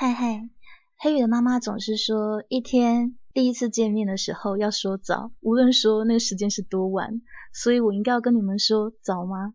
[0.00, 0.48] 嗨嗨，
[0.96, 7.20] 黑羽的妈妈总是说，一天第一次见面的时候要说早，无论说那个时间是多晚，
[7.52, 9.54] 所以我应该要跟你们说早吗？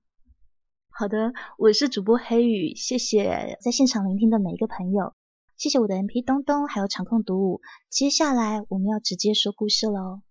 [0.90, 5.14] 好的，我是主播黑羽，谢谢在现场聆听的每一个朋友，
[5.56, 7.62] 谢谢我的 MP 东东，还有场控独舞。
[7.90, 10.24] 接下来我们要直接说故事喽。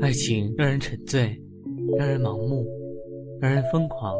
[0.00, 1.38] 爱情让人沉醉，
[1.98, 2.64] 让人盲目，
[3.42, 4.16] 让人疯狂，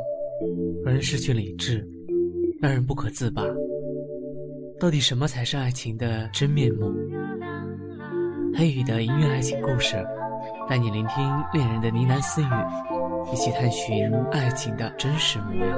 [0.85, 1.89] 让人失去理智，
[2.61, 3.43] 让人不可自拔。
[4.79, 6.93] 到底什么才是爱情的真面目？
[8.55, 9.97] 黑羽的音乐爱情故事，
[10.69, 12.47] 带你聆听恋人的呢喃私语。
[13.33, 15.77] 一起探寻爱情的真实模样。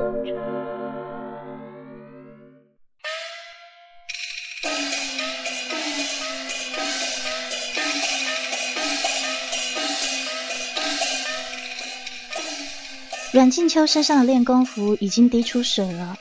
[13.33, 16.17] 阮静秋身上的练功服已经滴出水了，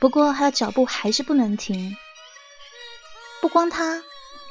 [0.00, 1.96] 不过他的脚步还是不能停。
[3.40, 4.02] 不光他。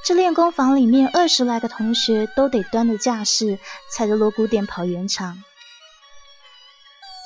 [0.05, 3.57] 这练功房里面二十来个同学都得端着架势，
[3.89, 5.41] 踩着锣鼓点跑圆场。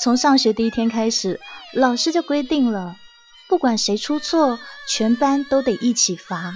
[0.03, 1.41] 从上学第一天开始，
[1.73, 2.95] 老师就规定了，
[3.49, 6.53] 不管谁出错，全班都得一起罚。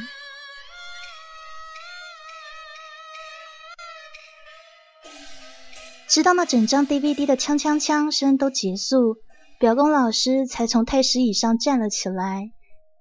[6.07, 9.17] 直到那整张 DVD 的锵锵锵声都结束，
[9.61, 12.51] 表功老师才从太师椅上站了起来，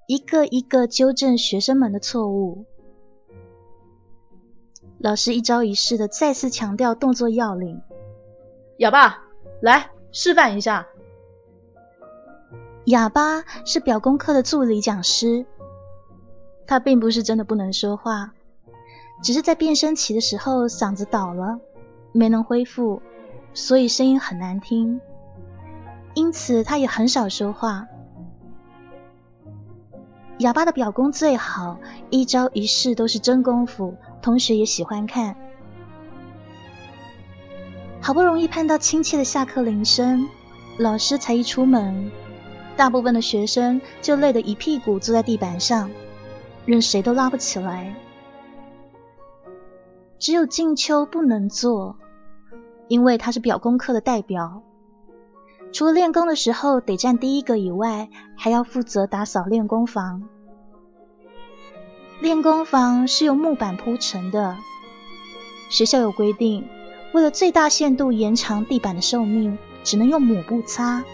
[0.06, 2.66] 一个一个纠正学生们的错误。
[4.98, 7.80] 老师一招一式的再次强调动作要领。
[8.76, 9.22] 哑巴，
[9.62, 10.86] 来示范一下。
[12.84, 15.46] 哑巴是表功课的助理讲师，
[16.66, 18.34] 他并不是真的不能说话，
[19.22, 21.58] 只是在变声期的时候嗓子倒了，
[22.12, 23.00] 没能恢复，
[23.54, 25.00] 所以声音很难听，
[26.14, 27.86] 因此他也很少说话。
[30.38, 33.96] 哑巴的表功最好，一招一式都是真功夫。
[34.22, 35.34] 同学也喜欢看，
[38.02, 40.28] 好不容易盼到亲切的下课铃声，
[40.78, 42.10] 老师才一出门，
[42.76, 45.90] 大部分的学生就累得一屁股坐在地板上，
[46.66, 47.94] 任谁都拉不起来。
[50.18, 51.96] 只有静秋不能坐，
[52.88, 54.62] 因为他是表功课的代表，
[55.72, 60.28] 除了练功的时候得站第一个以外，还要负责打扫练功房。
[62.20, 64.56] 练功房是用木板铺成的。
[65.70, 66.68] 学校有规定，
[67.14, 71.04] 为了最大限度延长地板的寿命，只能用抹布擦。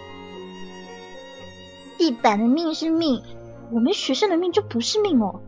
[1.98, 3.22] 地板的命是命，
[3.70, 5.40] 我们学生的命就不是命哦。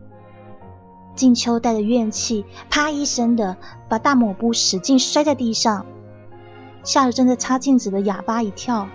[1.15, 3.57] 静秋带着怨气，啪一声的
[3.89, 5.85] 把大抹布使劲摔在地上，
[6.83, 8.87] 吓得正在擦镜子的哑巴一跳。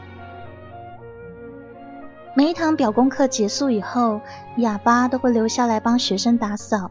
[2.37, 4.21] 每一堂表功课结束以后，
[4.56, 6.91] 哑巴都会留下来帮学生打扫。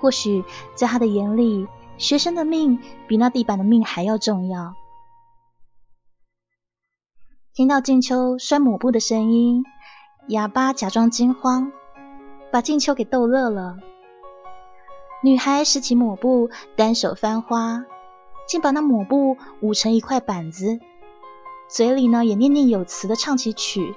[0.00, 0.44] 或许
[0.74, 1.68] 在他的眼里，
[1.98, 4.72] 学生的命比那地板的命还要重要。
[7.52, 9.62] 听到静秋摔抹布的声音，
[10.28, 11.70] 哑巴假装惊慌，
[12.50, 13.76] 把静秋给逗乐了。
[15.22, 17.84] 女孩拾起抹布，单手翻花，
[18.48, 20.80] 竟把那抹布捂成一块板子。
[21.70, 23.94] 嘴里呢也念念有词的唱起曲，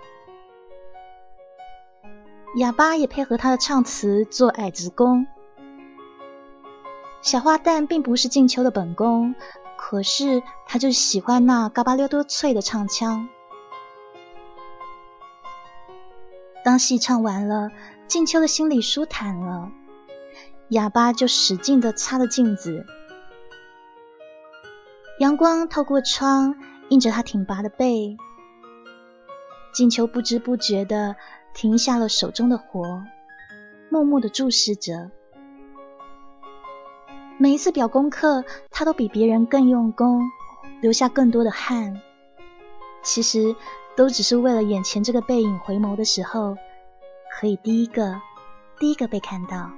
[2.55, 5.25] 哑巴也配合他的唱词做矮子功。
[7.23, 9.33] 小花旦并不是静秋的本宫，
[9.75, 13.27] 可是他就喜欢那嘎巴溜多脆的唱腔。
[16.63, 17.71] 当戏唱完了，
[18.07, 19.71] 静秋的心里舒坦了，
[20.67, 22.85] 哑巴就使劲的擦着镜子，
[25.17, 26.55] 阳光透过窗。
[26.93, 28.17] 映着他挺拔的背，
[29.73, 31.15] 静秋不知不觉的
[31.55, 33.03] 停下了手中的活，
[33.89, 35.09] 默默的注视着。
[37.39, 40.21] 每一次表功课，他都比别人更用功，
[40.81, 41.99] 流下更多的汗。
[43.01, 43.55] 其实，
[43.95, 46.55] 都只是为了眼前这个背影回眸的时候，
[47.31, 48.21] 可以第一个，
[48.77, 49.71] 第一个被看到。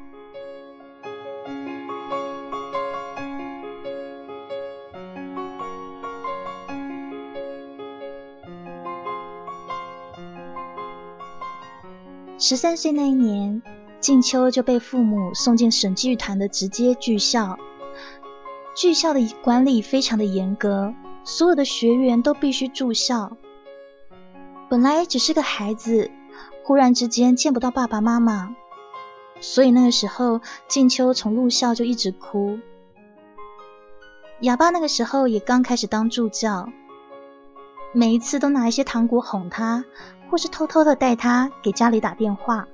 [12.47, 13.63] 十三岁那一年，
[13.99, 17.57] 静秋就被父母送进省剧团的直接剧校。
[18.75, 20.93] 剧校的管理非常的严格，
[21.23, 23.35] 所有的学员都必须住校。
[24.69, 26.11] 本来只是个孩子，
[26.63, 28.55] 忽然之间见不到爸爸妈妈，
[29.41, 32.59] 所以那个时候静秋从入校就一直哭。
[34.41, 36.69] 哑巴那个时候也刚开始当助教，
[37.91, 39.83] 每一次都拿一些糖果哄他，
[40.29, 42.67] 或是偷偷的带他给家里打电话。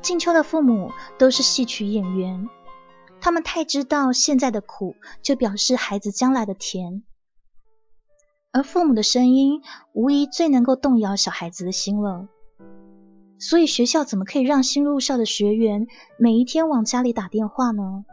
[0.00, 2.48] 静秋的父母都是戏曲演员，
[3.20, 7.02] 他们太知道现在的苦，就表示孩子将来的甜。
[8.50, 9.62] 而父母的声音，
[9.92, 12.28] 无疑最能够动摇小孩子的心了。
[13.38, 15.86] 所以学校怎么可以让新入校的学员
[16.16, 18.04] 每一天往家里打电话呢？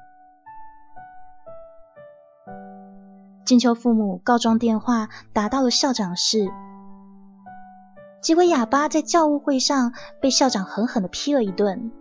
[3.45, 6.51] 静秋父母告状电话打到了校长室，
[8.21, 11.91] 结果哑巴在教务会上被校长狠狠的批了一顿。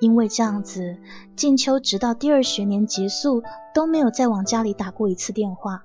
[0.00, 0.98] 因为这样子，
[1.36, 3.42] 静秋直到第二学年结束
[3.74, 5.84] 都没有再往家里打过一次电话。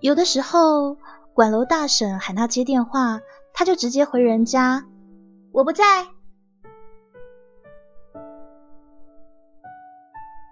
[0.00, 0.96] 有的时候。
[1.34, 3.22] 管楼大婶喊他接电话，
[3.54, 4.84] 他就直接回人家
[5.50, 6.08] ：“我不在。”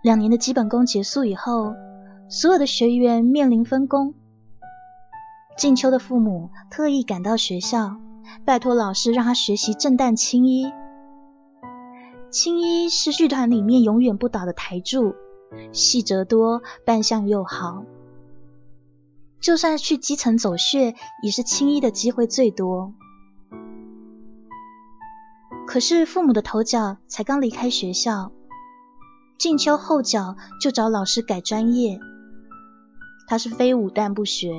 [0.03, 1.75] 两年的基本功结束以后，
[2.29, 4.15] 所有的学员面临分工。
[5.59, 7.97] 静秋的父母特意赶到学校，
[8.47, 10.73] 拜托老师让他学习正旦青衣。
[12.31, 15.15] 青衣是剧团里面永远不倒的台柱，
[15.73, 17.85] 细折多，扮相又好。
[19.41, 22.95] 就算去基层走穴，也是青衣的机会最多。
[25.67, 28.33] 可是父母的头脚才刚离开学校，
[29.41, 31.99] 静秋后脚就找老师改专业，
[33.27, 34.53] 他是非武旦不学。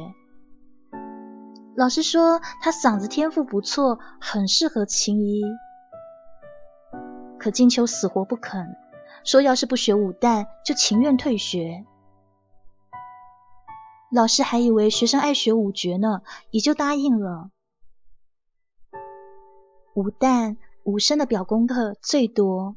[1.76, 5.44] 老师说他嗓子天赋不错，很适合青衣。
[7.38, 8.76] 可静秋死活不肯，
[9.24, 11.86] 说要是不学武旦，就情愿退学。
[14.12, 17.52] 老师还以为学生爱学武绝呢，也就答应了。
[19.94, 22.76] 武旦、武生的表功课最多，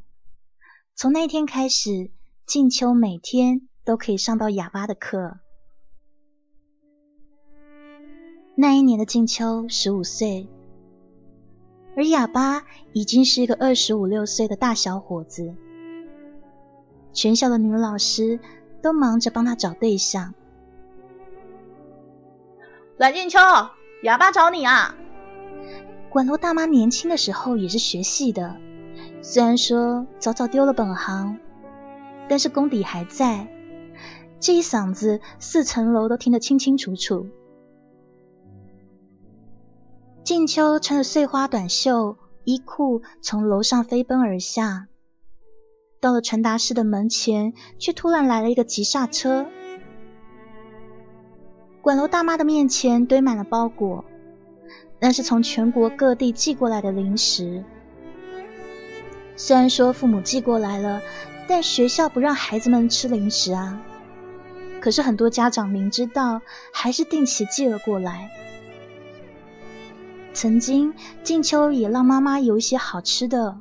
[0.96, 2.12] 从那天开始，
[2.46, 5.40] 静秋每天都可以上到哑巴的课。
[8.54, 10.46] 那一年的静秋十五岁，
[11.96, 15.56] 而哑巴已经是一个二十五六岁的大小伙子。
[17.12, 18.38] 全校的女老师
[18.80, 20.32] 都忙着帮他找对象。
[22.96, 23.40] 阮静秋，
[24.04, 24.94] 哑巴找你啊！
[26.08, 28.56] 管楼大妈年轻的时候也是学戏的，
[29.26, 31.38] 虽然说早早丢了本行，
[32.28, 33.48] 但是功底还在。
[34.38, 37.26] 这一嗓子，四层楼都听得清清楚楚。
[40.24, 44.88] 静秋穿着碎花短袖衣裤，从楼上飞奔而下，
[46.00, 49.46] 到了传达室的门前，却突然来了一个急刹车。
[51.80, 54.04] 管楼大妈的面前堆满了包裹，
[55.00, 57.64] 那是从全国各地寄过来的零食。
[59.36, 61.02] 虽然说父母寄过来了，
[61.48, 63.80] 但学校不让孩子们吃零食啊。
[64.80, 66.42] 可是很多家长明知道，
[66.72, 68.30] 还是定期寄了过来。
[70.32, 73.58] 曾经静秋也让妈妈有一些好吃的，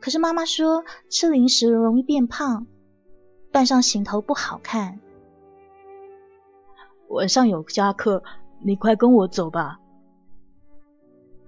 [0.00, 2.66] 可是妈妈说吃零食容易变胖，
[3.52, 4.98] 扮上行头不好看。
[7.08, 8.22] 晚上有家课，
[8.62, 9.78] 你快跟我走吧。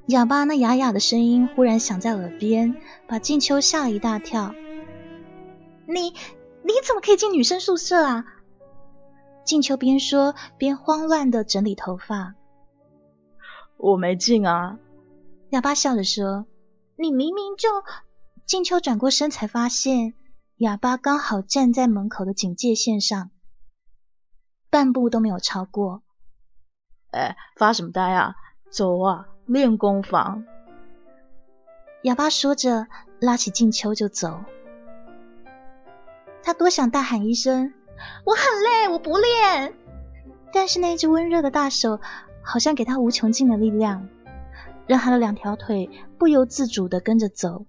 [0.06, 4.54] 哑巴那哑哑的声音忽然响在耳边，把静秋吓了一大跳。
[5.86, 8.24] 你你怎么可以进女生宿舍啊？
[9.44, 12.34] 静秋边说边慌乱的整理头发。
[13.76, 14.78] 我没进啊。
[15.50, 16.46] 哑巴笑着说
[16.96, 17.68] ：“你明明就……”
[18.46, 20.14] 静秋转过身才发现，
[20.56, 23.30] 哑巴刚好站在门口的警戒线上。
[24.70, 26.02] 半步都没有超过。
[27.10, 28.36] 哎，发什么呆啊？
[28.70, 30.44] 走啊，练功房。
[32.02, 32.86] 哑巴说着，
[33.20, 34.40] 拉起静秋就走。
[36.42, 37.72] 他多想大喊一声
[38.24, 39.74] ：“我很累，我不练。”
[40.52, 42.00] 但是那只温热的大手
[42.42, 44.08] 好像给他无穷尽的力量，
[44.86, 47.66] 让他的两条腿不由自主的跟着走。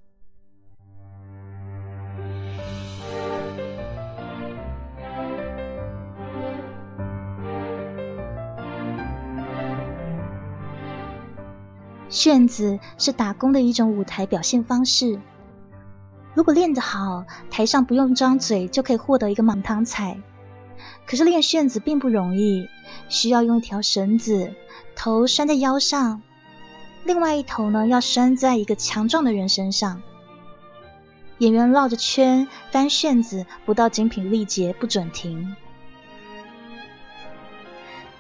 [12.10, 15.20] 炫子是打工的一种舞台表现方式。
[16.34, 20.20] 如果练得好，台上不用张嘴就可以获得一个满堂彩。
[21.06, 22.70] 可是练炫子并不容易，
[23.10, 24.54] 需要用一条绳子，
[24.96, 26.22] 头拴在腰上，
[27.04, 30.02] 另外一头呢要拴在一个强壮的人身上。
[31.40, 35.56] 演员绕着圈翻炫子，不到精疲力竭不准停。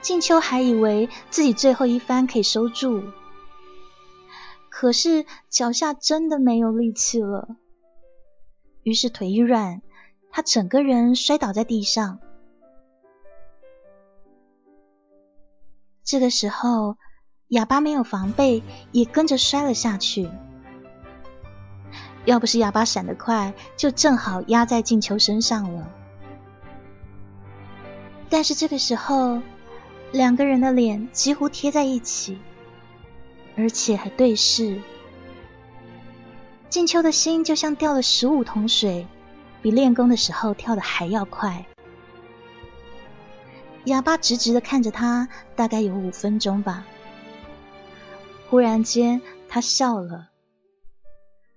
[0.01, 3.03] 静秋还以为自己最后一翻可以收住。
[4.79, 7.57] 可是脚下真的没有力气了。
[8.83, 9.81] 于是腿一软
[10.29, 12.19] 他整个人摔倒在地上。
[16.03, 16.95] 这个时候
[17.47, 20.29] 哑巴没有防备也跟着摔了下去。
[22.25, 25.91] 要不是哑巴闪得快就正好压在进球身上了。
[28.29, 29.41] 但是这个时候
[30.11, 32.37] 两个人的脸几乎贴在一起
[33.57, 34.81] 而且还对视。
[36.69, 39.07] 静秋的心就像掉了十五桶水，
[39.61, 41.65] 比练功的时候跳的还要快。
[43.85, 46.85] 哑巴直直的看着他，大概有五分钟吧。
[48.49, 50.29] 忽然间，他笑了。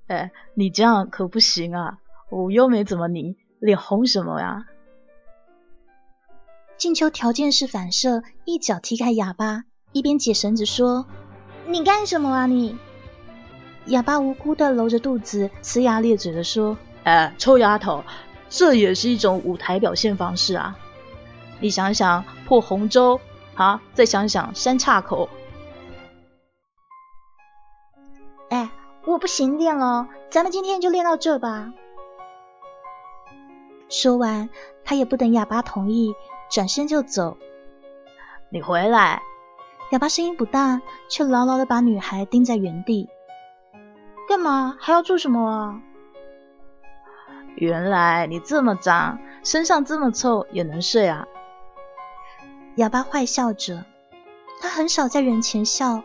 [0.07, 1.99] 哎，你这样可不行啊！
[2.30, 4.66] 我又没怎么你，脸红什么呀？
[6.78, 11.07] 静秋条件式反射，一脚踢开哑巴，一边解绳子说
[11.72, 12.78] ：“你干什么啊你？”
[13.86, 18.04] 哑巴无辜的揉着肚子，呲牙咧嘴的说：“哎，臭丫头，
[18.48, 20.76] 这也是一种舞台表现方式啊！
[21.60, 23.20] 你想想破红州
[23.54, 25.28] 啊，再想想三岔口。”
[28.50, 28.70] 哎
[29.06, 31.72] 我不行练了，咱们今天就练到这吧。
[33.88, 34.50] 说完，
[34.84, 36.14] 他也不等哑巴同意，
[36.50, 37.38] 转身就走。
[38.50, 39.22] 你回来！
[39.90, 43.09] 哑巴声音不大，却牢牢的把女孩钉在原地。
[44.28, 44.76] 干嘛？
[44.78, 45.80] 还要做什么啊？
[47.56, 51.26] 原来你这么脏，身上这么臭也能睡啊？
[52.76, 53.85] 哑巴坏笑着，
[54.62, 56.04] 他很少在人前笑，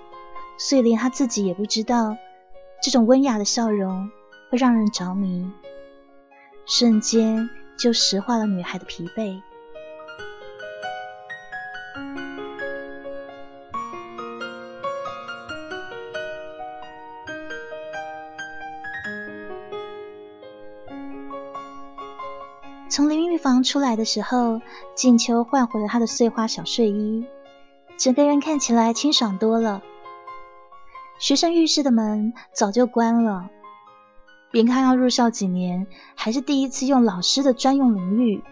[0.57, 2.17] 所以连他自己也不知道。
[2.81, 4.09] 这种温雅的笑容
[4.49, 5.51] 会让人着迷，
[6.65, 9.41] 瞬间就石化了女孩的疲惫。
[23.45, 24.59] 房出来的时候，
[24.95, 27.27] 静秋换回了她的碎花小睡衣，
[27.95, 29.83] 整个人看起来清爽多了。
[31.19, 33.51] 学生浴室的门早就关了，
[34.49, 35.85] 别看要入校几年，
[36.15, 38.43] 还是第一次用老师的专用淋浴。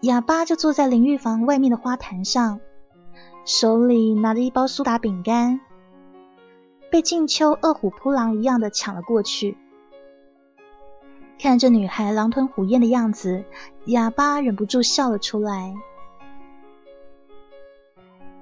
[0.00, 2.60] 哑巴就坐在淋浴房外面的花坛上，
[3.44, 5.60] 手里拿着一包苏打饼干，
[6.90, 9.58] 被静秋饿虎扑狼一样的抢了过去。
[11.38, 13.44] 看着女孩狼吞虎咽的样子，
[13.86, 15.74] 哑巴忍不住笑了出来。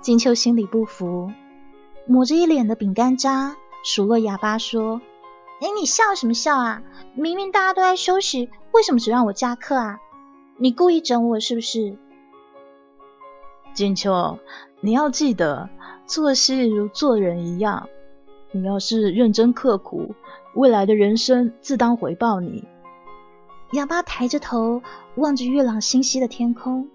[0.00, 1.32] 金秋心里不服。
[2.04, 5.00] 抹着一脸的饼干渣，数落哑巴说
[5.62, 6.82] ：“哎，你笑什么笑啊？
[7.14, 10.00] 明明大家都在休息，为什么只让我加课啊？
[10.58, 11.96] 你故意整我是不是？”
[13.72, 14.40] 金秋，
[14.80, 15.70] 你要记得，
[16.06, 17.88] 做事如做人一样，
[18.50, 20.16] 你要是认真刻苦，
[20.54, 22.64] 未来的人生自当回报你。
[23.72, 24.82] 哑巴抬着头
[25.14, 26.90] 望着月朗星稀的天空，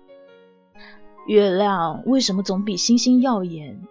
[1.26, 3.82] 月亮为什么总比星星耀眼？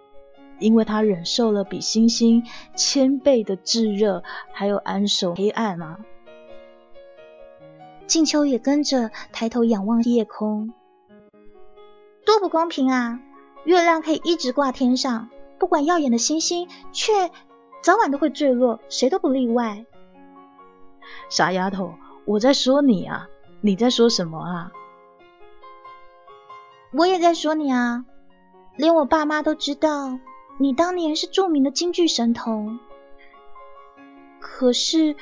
[0.61, 2.45] 因为它忍受了比星星
[2.77, 5.99] 千倍的炙热，还有安守黑暗啊！
[8.07, 10.73] 静秋也跟着抬头仰望夜空，
[12.25, 13.21] 多不公平啊！
[13.65, 15.29] 月亮可以一直挂天上，
[15.59, 17.33] 不管耀眼的星星，却
[17.83, 19.85] 早晚都会坠落，谁都不例外。
[21.29, 21.93] 傻丫头，
[22.27, 23.29] 我在说你啊！
[23.61, 24.73] 你在说什么啊？
[26.93, 28.05] 我也在说你啊！
[28.77, 30.19] 连我爸妈都知道。
[30.59, 32.81] 你当年是著名的京剧神童，
[34.41, 35.15] 可是，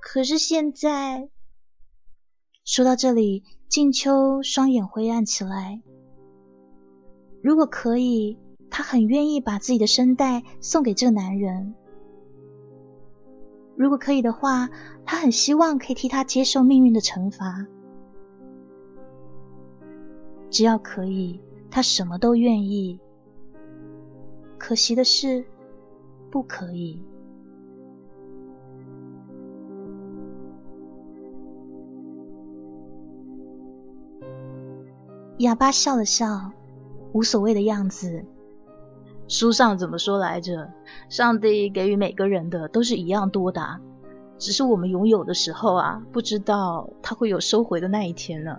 [0.00, 1.30] 可是现在，
[2.64, 5.82] 说到这里，静秋双眼灰暗起来。
[7.42, 8.38] 如果可以，
[8.70, 11.74] 她很愿意把自己的声带送给这个男人。
[13.76, 14.68] 如果可以的话，
[15.10, 17.66] 他很希望可以替他接受命运的惩罚。
[20.50, 23.00] 只要可以，他什么都愿意。
[24.56, 25.44] 可惜的是，
[26.30, 27.02] 不可以。
[35.38, 36.52] 哑巴笑了笑，
[37.12, 38.24] 无所谓的样子。
[39.26, 40.72] 书上怎么说来着？
[41.08, 43.80] 上帝给予每个人的都是一样多的，
[44.40, 48.58] 只是我们拥有的时候啊，不知道他会有收回的那一天呢。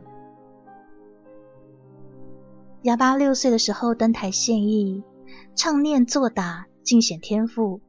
[2.83, 5.03] 哑巴六岁的时候登台献艺。
[5.53, 7.81] 唱念做打尽显天赋，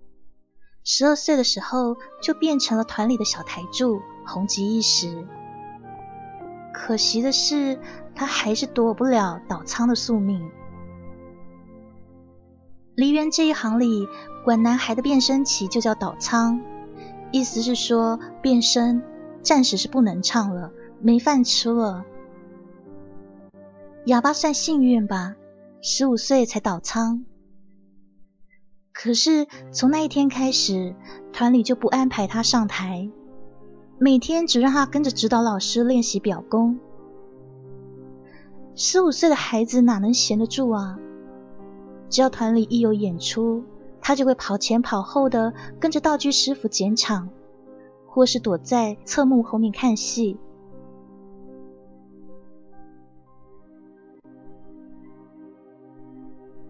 [0.83, 5.25] 十二岁的时候就变成了团里的小台柱，红极一时。
[6.75, 7.79] 可惜的是，
[8.17, 10.51] 他还是躲不了倒仓的宿命。
[12.97, 14.09] 梨园这一行里，
[14.45, 16.61] 管男孩的变声期就叫倒仓，
[17.33, 19.03] 意思是说变声
[19.43, 20.71] 暂时是不能唱了，
[21.01, 22.05] 没饭吃了。
[24.05, 25.35] 哑巴算幸运吧。
[25.85, 27.25] 十五岁才倒仓。
[28.93, 30.95] 可是从那一天开始，
[31.33, 33.11] 团里就不安排他上台，
[33.99, 36.79] 每天只让他跟着指导老师练习表功。
[38.77, 41.01] 十五岁的孩子哪能闲得住啊？
[42.09, 43.65] 只要团里一有演出，
[44.03, 47.31] 他就会跑前跑后的跟着道具师傅剪场，
[48.07, 50.37] 或是躲在侧幕后面看戏。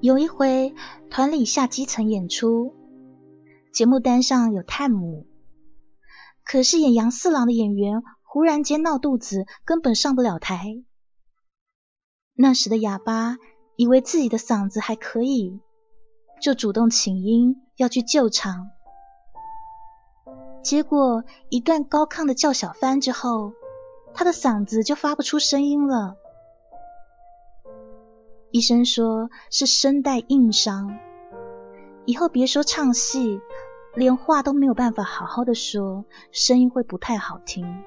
[0.01, 0.75] 有一回，
[1.11, 2.75] 团里下基层演出，
[3.73, 5.27] 节目单上有探母，
[6.45, 10.83] 可是演杨四郎的演员忽然间闹肚子，根本上不了台。
[12.35, 13.39] 那时的哑巴
[13.77, 15.61] 以为自己的嗓子还可以，
[16.43, 18.71] 就主动请缨要去救场。
[20.63, 23.53] 结果一段高亢的叫小番之后，
[24.13, 26.17] 他的嗓子就发不出声音了。
[28.51, 30.99] 医生说是声带硬伤，
[32.05, 33.41] 以后别说唱戏，
[33.95, 37.83] 连话都没有办法好好的说，声音会不太好听。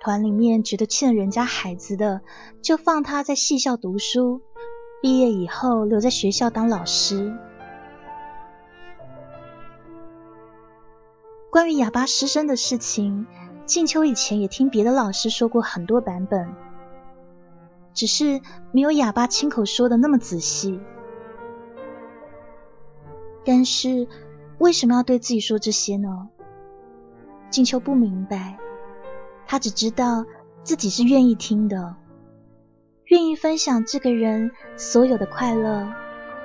[0.00, 2.22] 团里面觉得欠人家孩子的，
[2.62, 4.40] 就放他在戏校读书，
[5.00, 7.36] 毕业以后留在学校当老师。
[11.50, 13.26] 关于哑巴失声的事情，
[13.64, 16.52] 静秋以前也听别的老师说过很多版本。
[17.94, 18.40] 只是
[18.70, 20.78] 没有哑巴亲口说的那么仔细。
[23.44, 24.06] 但是
[24.58, 26.28] 为什么要对自己说这些呢？
[27.50, 28.58] 静秋不明白，
[29.46, 30.26] 他只知道
[30.62, 31.96] 自己是愿意听的，
[33.08, 35.90] 愿意分享这个人所有的快乐，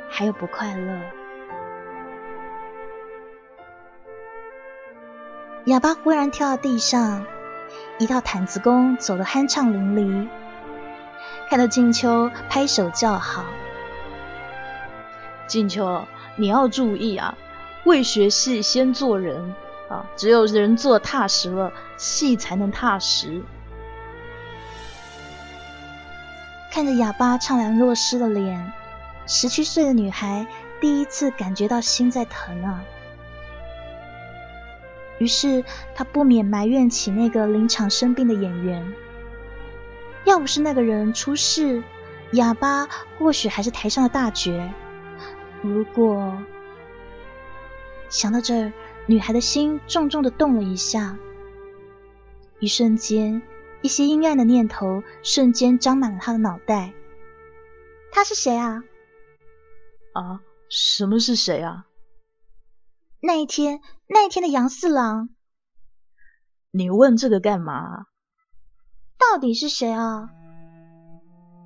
[0.10, 0.98] 还有不快乐。
[5.66, 7.26] 哑巴忽然跳到地上，
[7.98, 10.30] 一套毯子功走得酣畅淋漓。
[11.50, 13.44] 看到静秋拍手叫好，
[15.48, 16.06] 静秋，
[16.38, 17.38] 你要注意啊！
[17.84, 19.54] 未学戏先做人
[19.90, 20.06] 啊！
[20.16, 23.44] 只有人做踏实了，戏才能踏实。
[26.74, 28.74] 看着哑巴怅然若失的脸，
[29.28, 30.48] 十七岁的女孩
[30.82, 32.84] 第一次感觉到心在疼啊！
[35.20, 38.92] 于是她不免埋怨起那个临场生病的演员。
[40.26, 41.84] 要不是那个人出事，
[42.32, 44.52] 哑巴或许还是台上的大角。
[45.62, 46.42] 如果
[48.10, 48.74] 想到这儿，
[49.06, 51.20] 女孩的心重重的动了一下。
[52.58, 53.44] 一瞬间，
[53.84, 56.94] 一些阴暗的念头瞬间张满了他的脑袋。
[58.12, 58.84] 他是谁啊？
[60.14, 60.42] 啊？
[60.70, 61.86] 什么是谁啊？
[63.20, 65.30] 那一天，那一天的杨四郎。
[66.72, 68.08] 你问这个干嘛？
[69.20, 70.30] 到底是谁啊？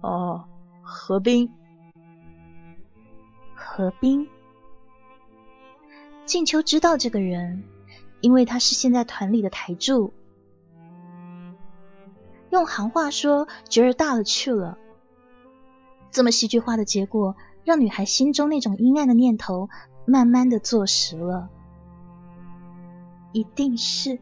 [0.02, 0.50] 哦，
[0.84, 1.54] 何冰。
[3.56, 4.28] 何冰。
[6.26, 7.64] 静秋知道这个人，
[8.20, 10.14] 因为他是现在团里的台柱。
[12.50, 14.78] 用行话说，角儿大了去了。
[16.12, 19.70] 这么戏剧化的结果，让女孩心中那种阴暗的念头
[20.06, 21.50] 慢慢的坐实了。
[23.34, 24.20] 一定是，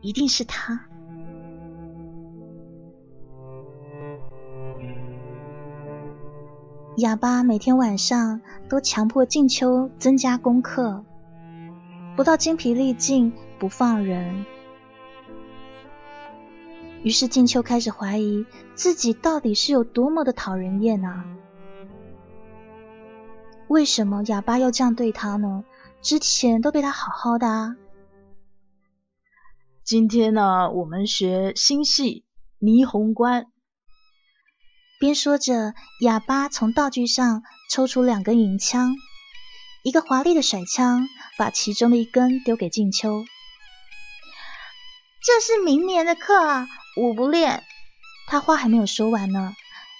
[0.00, 0.86] 一定是他。
[6.98, 11.04] 哑巴每天晚上都强迫静秋增加功课，
[12.16, 14.46] 不到精疲力尽不放人。
[17.04, 21.26] 于是静秋开始怀疑自己到底是有多么的讨人厌啊！
[23.68, 25.64] 为什么哑巴要这样对他呢？
[26.00, 27.76] 之前都对他好好的啊！
[29.84, 32.24] 今天呢，我们学新戏
[32.64, 33.42] 《霓虹关》。
[34.98, 38.94] 边说着，哑巴从道具上抽出两根银枪，
[39.82, 43.26] 一个华丽的甩枪，把其中的一根丢给静秋。
[45.22, 47.62] 这是明年的课啊，我不练。
[48.26, 49.54] 他话还没有说完呢，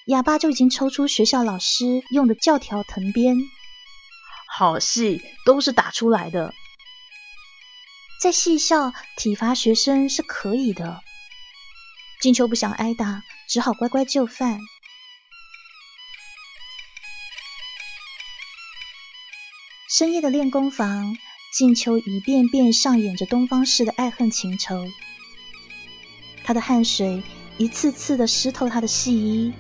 [0.07, 3.37] 哑巴就已经抽出学校老师用的教条藤鞭。
[4.57, 6.55] 好戏都是打出来的，
[8.21, 11.03] 在戏校体罚学生是可以的。
[12.21, 14.61] 静秋不想挨打，只好乖乖就范。
[19.91, 21.17] 深夜的练功房，
[21.53, 24.87] 静秋一遍遍上演着东方式的爱恨情仇。
[26.45, 27.25] 他的汗水
[27.57, 29.55] 一次次的湿透他的细衣。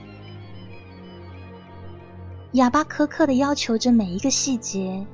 [2.53, 5.05] 哑巴苛刻的要求着每一个细节，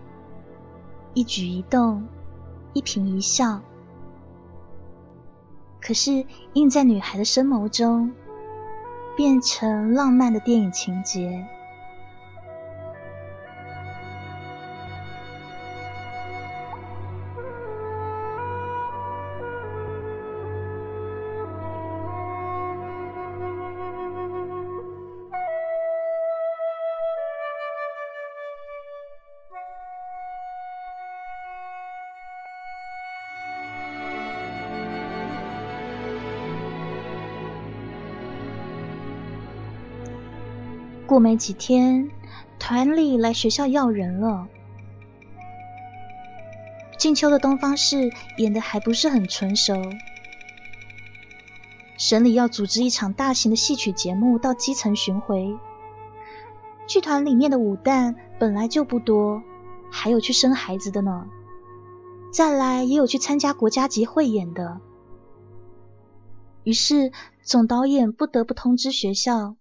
[1.15, 2.07] 一举一动，
[2.75, 3.63] 一颦一笑。
[5.81, 8.13] 可是映在女孩的深眸中，
[9.17, 11.47] 变成浪漫的电影情节。
[41.11, 42.09] 过没几天，
[42.61, 44.47] 团里来学校要人了。
[46.97, 49.75] 静秋的东方市演的还不是很纯熟。
[51.99, 55.59] 省里要组织一场大型的戏曲节目到基层巡回，
[56.87, 59.43] 剧团里面的舞旦本来就不多，
[59.91, 61.27] 还有去生孩子的呢。
[62.33, 64.81] 再来也有去参加国家级汇演的。
[66.63, 67.11] 于是
[67.43, 69.57] 总导演不得不通知学校。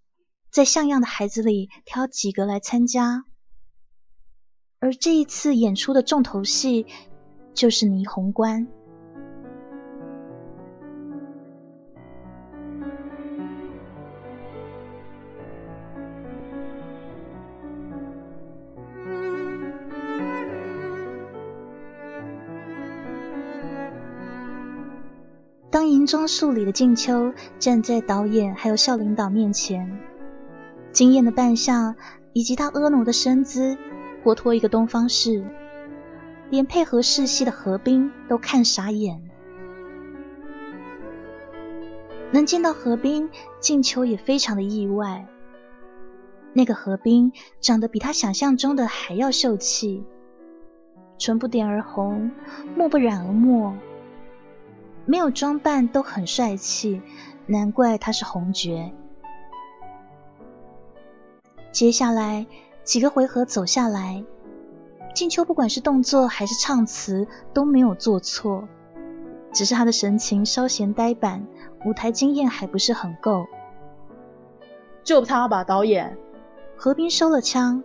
[0.52, 3.24] 在像样的孩子里挑几个来参加，
[4.80, 6.88] 而这一次演出的重头戏
[7.54, 8.68] 就是霓虹关。
[25.72, 30.09] 当银装素里的静秋站在导演还有校领导面前。
[30.92, 31.96] 惊艳的扮相
[32.34, 33.78] 以及他婀娜的身姿，
[34.24, 35.46] 活脱一个东方式，
[36.50, 39.22] 连配合试戏的何冰都看傻眼。
[42.32, 45.26] 能见到何冰，静秋也非常的意外。
[46.54, 50.04] 那个何冰长得比他想象中的还要秀气，
[51.18, 52.32] 唇不点而红，
[52.76, 53.76] 目不染而墨，
[55.06, 57.02] 没有装扮都很帅气，
[57.48, 58.92] 难怪他是红角。
[61.72, 62.48] 接下来
[62.84, 64.24] 几个回合走下来，
[65.14, 68.68] 静秋不管是动作还是唱词都没有做错，
[69.54, 71.46] 只是他的神情稍显呆板，
[71.86, 73.46] 舞台经验还不是很够。
[75.04, 76.18] 就他吧，导演。
[76.76, 77.84] 何冰收了枪，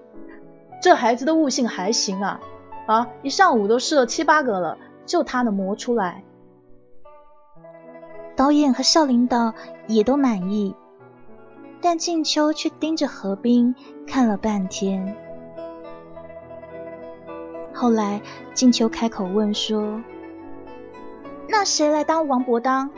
[0.81, 2.40] 这孩子的悟性还行啊，
[2.87, 6.23] 啊，一上午都试了七八个了，就他能磨出来。
[8.37, 9.53] 导演和校领导
[9.87, 10.75] 也都满意。
[11.85, 13.75] 但静秋却盯着何冰
[14.07, 15.14] 看了半天。
[17.75, 18.23] 后来
[18.55, 20.01] 静秋开口问说
[21.47, 22.90] ：“那谁来当王伯当？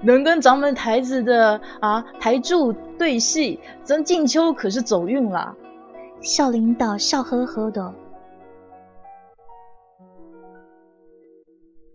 [0.00, 5.56] 能跟咱们台子的啊台柱对戏，咱静秋可是走运了。”
[6.22, 7.92] 校领导笑呵呵的：“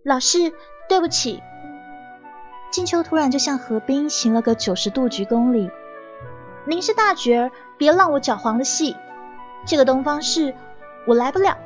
[0.03, 0.51] 老师，
[0.89, 1.41] 对不起。”
[2.71, 5.71] 静秋突然就向何冰行了个九十度鞠躬礼
[6.65, 8.95] ：“您是大角儿，别让我搅黄了戏。
[9.65, 10.53] 这个东方市
[11.07, 11.57] 我来不了。”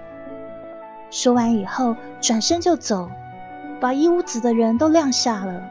[1.11, 3.09] 说完以后，转身就走，
[3.81, 5.61] 把一屋子的人都晾下了。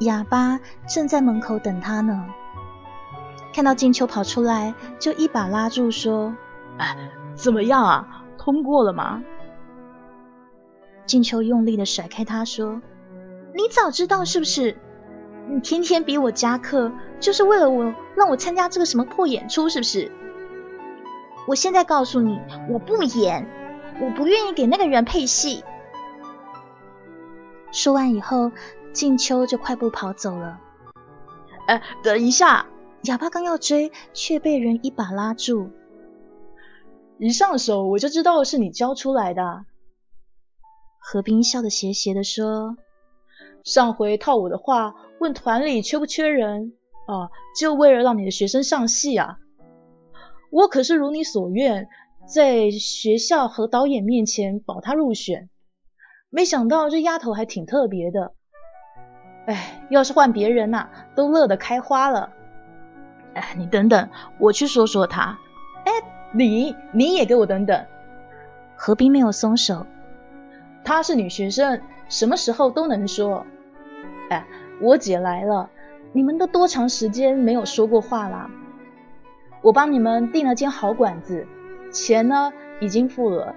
[0.00, 2.26] 哑巴正在门口等他呢，
[3.54, 6.34] 看到静秋跑出来，就一把拉住说
[6.76, 8.24] ：“哎，怎么样啊？
[8.36, 9.22] 通过了吗？”
[11.06, 12.80] 静秋用力的甩开他，说
[13.54, 14.76] ：“你早知道是不是？
[15.50, 20.10] 你天天逼我加课，就是为了我让我参加这个什么破演出，是不是？
[21.46, 22.40] 我现在告诉你，
[22.70, 23.46] 我不演，
[24.00, 25.62] 我不愿意给那个人配戏。”
[27.70, 28.52] 说完以后，
[28.92, 30.60] 静秋就快步跑走了。
[31.66, 32.66] 哎，等一下！
[33.02, 35.68] 哑巴刚要追，却被人一把拉住。
[37.18, 39.66] 一上手我就知道是你教出来的。
[41.06, 42.78] 何冰笑得邪邪的说
[43.62, 46.72] ：“上回套我的话，问团里缺不缺人
[47.06, 47.28] 啊，
[47.60, 49.36] 就为了让你的学生上戏啊。
[50.50, 51.88] 我可是如你所愿，
[52.26, 55.50] 在学校和导演面前保他入选。
[56.30, 58.32] 没想到这丫头还挺特别的。
[59.46, 62.32] 哎，要是换别人呐，都乐得开花了。
[63.34, 64.08] 哎，你等等，
[64.40, 65.38] 我去说说他。
[65.84, 65.92] 哎，
[66.32, 67.84] 你你也给我等等。”
[68.74, 69.86] 何冰没有松手。
[70.84, 73.46] 她是女学生，什么时候都能说。
[74.30, 74.46] 哎，
[74.80, 75.70] 我姐来了，
[76.12, 78.50] 你们都多长时间没有说过话了？
[79.62, 81.46] 我帮你们订了间好馆子，
[81.90, 83.54] 钱呢已经付了。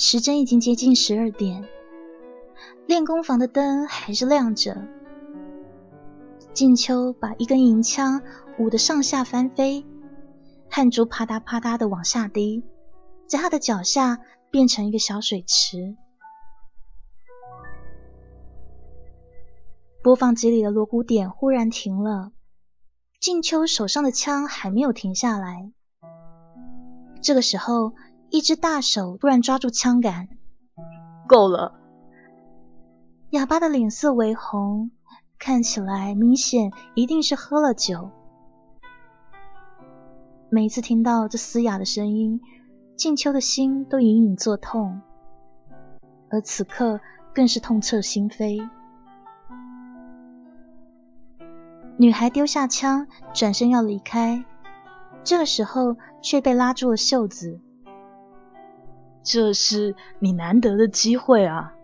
[0.00, 1.68] 时针已经接近十二点，
[2.86, 4.86] 练功房的灯还是亮着。
[6.52, 8.22] 静秋把一根银枪
[8.60, 9.84] 舞得上下翻飞，
[10.70, 12.62] 汗珠啪嗒啪嗒的往下滴，
[13.26, 14.20] 在他的脚下
[14.52, 15.96] 变成一个小水池。
[20.04, 22.30] 播放机里的锣鼓点忽然停了，
[23.20, 25.72] 静秋手上的枪还没有停下来。
[27.20, 27.94] 这个时候，
[28.30, 30.28] 一只大手突然抓住枪杆，
[31.26, 31.74] 够了！
[33.30, 34.90] 哑巴的脸色微红。
[35.38, 38.10] 看起来明显一定是喝了酒。
[40.50, 42.40] 每次听到这嘶哑的声音，
[42.96, 45.00] 静秋的心都隐隐作痛，
[46.28, 46.98] 而此刻
[47.32, 48.68] 更是痛彻心扉。
[51.96, 54.44] 女孩丢下枪，转身要离开，
[55.22, 57.60] 这个时候却被拉住了袖子。
[59.30, 61.74] 这是你难得的机会啊！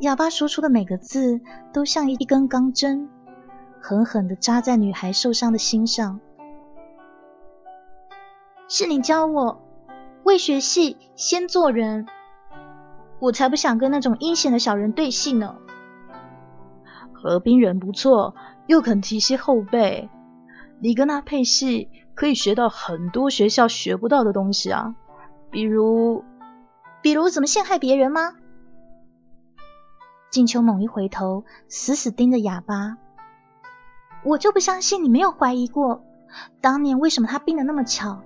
[0.00, 1.42] 哑巴说出的每个字
[1.74, 3.10] 都像一根钢针，
[3.78, 6.20] 狠狠的扎在女孩受伤的心上。
[8.66, 9.60] 是你教我，
[10.24, 12.06] 未学戏先做人，
[13.18, 15.56] 我才不想跟那种阴险的小人对戏呢。
[17.12, 18.34] 何冰人不错，
[18.66, 20.08] 又肯提携后辈，
[20.80, 24.96] 你跟他配戏，可以学到很多学校学不到的东西啊，
[25.52, 26.24] 比如，
[27.02, 28.34] 比如怎么陷害别人吗？
[30.30, 32.96] 静秋猛一回头，死死盯着哑巴。
[34.24, 36.04] 我就不相信你没有怀疑过，
[36.62, 38.22] 当年为什么他病得那么巧？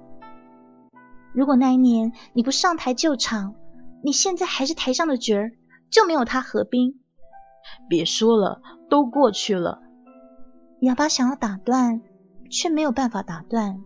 [1.35, 3.57] 如果那一年你不上台救场，
[4.05, 5.51] 你现在还是台上的角儿，
[5.91, 7.01] 就没有他何冰。
[7.89, 9.83] 别说了，都过去了。
[10.81, 12.03] 哑巴想要打断，
[12.53, 13.83] 却没有办法打断。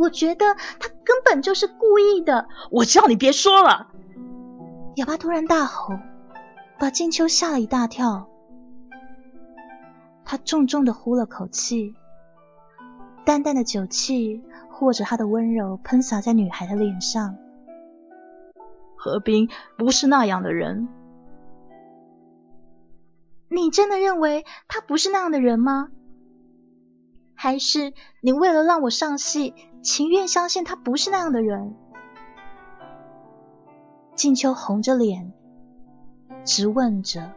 [0.00, 2.48] 我觉得他根本就是故意的。
[2.70, 3.88] 我叫你别说了！
[4.96, 5.94] 哑巴突然大吼。
[6.78, 8.26] 把静秋吓了一大跳，
[10.24, 11.94] 他重重的呼了口气，
[13.26, 17.36] 淡淡的酒气或者他的温柔喷洒在女孩的脸上。
[18.96, 20.88] 何冰不是那样的人，
[23.50, 25.90] 你真的认为他不是那样的人吗？
[27.34, 31.74] 还是你为了让我上戏，情愿相信他不是那样的人？
[34.14, 35.32] 静秋红着脸。
[36.44, 37.32] 直问着：“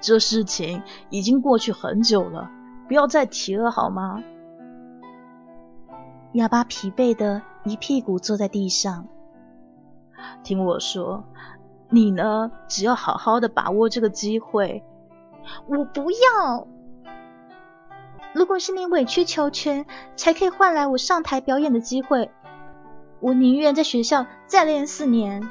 [0.00, 2.50] 这事情已经过去很久了，
[2.86, 4.22] 不要再提了，好吗？”
[6.34, 9.08] 哑巴疲惫的一屁股坐在地上。
[10.44, 11.24] 听我说，
[11.90, 14.84] 你呢，只要好好的把握这个机会。
[15.66, 16.66] 我不要。
[18.34, 19.84] 如果是你委曲求全，
[20.16, 22.30] 才可以换来我上台表演的机会，
[23.20, 25.48] 我宁愿在学校再练四年。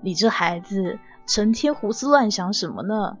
[0.00, 3.18] 你这孩子成天胡思乱想什么呢？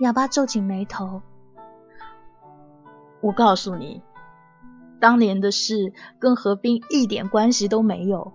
[0.00, 1.22] 哑巴皱紧眉头。
[3.20, 4.02] 我告诉你，
[5.00, 8.32] 当年的事跟何冰一点关系都没有，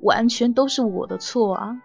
[0.00, 1.80] 完全都是我的错啊！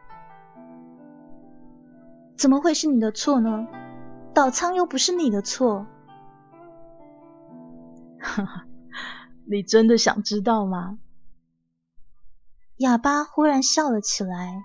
[2.36, 3.68] 怎么会是你的错呢？
[4.34, 5.86] 倒仓又不是你的错。
[8.20, 8.66] 哈哈，
[9.46, 11.00] 你真的想知道吗？
[12.78, 14.64] 哑巴忽然笑了起来，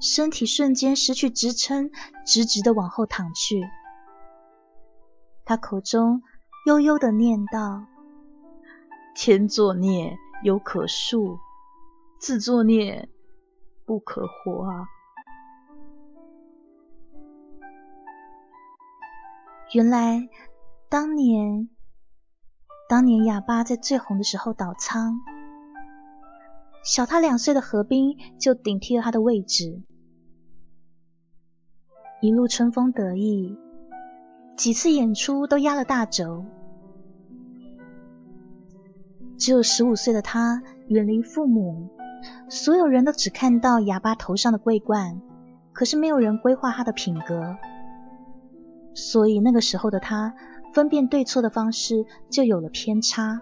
[0.00, 1.90] 身体瞬间失去支撑，
[2.26, 3.62] 直直的往后躺去。
[5.44, 6.22] 他口中
[6.66, 7.86] 悠悠的念道
[9.14, 11.38] ：“天作孽犹可恕，
[12.18, 13.08] 自作孽
[13.84, 14.86] 不可活啊！”
[19.72, 20.28] 原来
[20.90, 21.70] 当年，
[22.90, 25.18] 当年哑巴在最红的时候倒仓。
[26.84, 29.80] 小他两岁的何冰就顶替了他的位置，
[32.20, 33.56] 一路春风得意，
[34.58, 36.44] 几次演出都压了大轴。
[39.38, 41.88] 只有十五岁的他远离父母，
[42.50, 45.22] 所有人都只看到哑巴头上的桂冠，
[45.72, 47.56] 可是没有人规划他的品格，
[48.94, 50.34] 所以那个时候的他
[50.72, 53.40] 分辨对错的方式就有了偏差。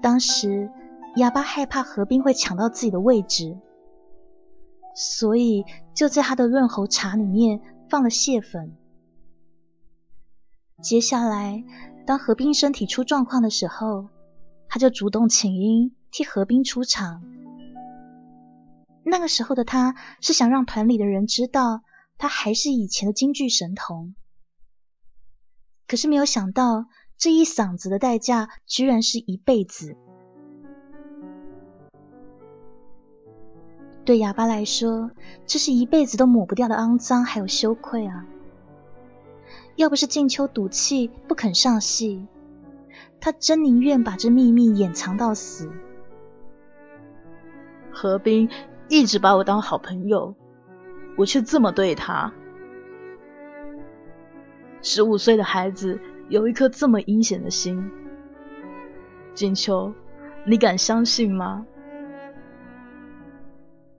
[0.00, 0.70] 当时
[1.16, 3.56] 哑巴害怕何冰会抢到自己的位置，
[4.94, 5.64] 所以
[5.94, 8.76] 就在他的润喉茶里面放了蟹粉。
[10.82, 11.64] 接下来，
[12.06, 14.08] 当何冰身体出状况的时候，
[14.68, 17.22] 他就主动请缨替何冰出场。
[19.04, 21.82] 那个时候的他是想让团里的人知道
[22.18, 24.14] 他还是以前的京剧神童。
[25.86, 29.96] 可是没有想到这一嗓子的代价居然是一辈子。
[34.04, 35.12] 对哑巴来说
[35.46, 38.26] 这是一辈子都抹不掉的肮脏还有羞愧啊。
[39.76, 42.26] 要不是静秋赌气不肯上戏
[43.20, 45.70] 他真宁愿把这秘密掩藏到死。
[47.90, 48.50] 何冰
[48.88, 50.34] 一直把我当好朋友
[51.16, 52.32] 我却这么对他。
[54.82, 55.98] 十五岁的孩子
[56.28, 57.90] 有一颗这么阴险的心，
[59.34, 59.92] 静秋，
[60.46, 61.66] 你敢相信吗？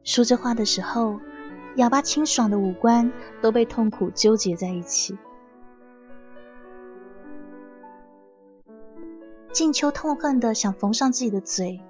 [0.03, 1.19] 说这话的时候，
[1.77, 5.17] 哑巴清爽的五官都被痛苦纠结在一起。
[9.51, 11.81] 静秋痛恨的想缝上自己的嘴，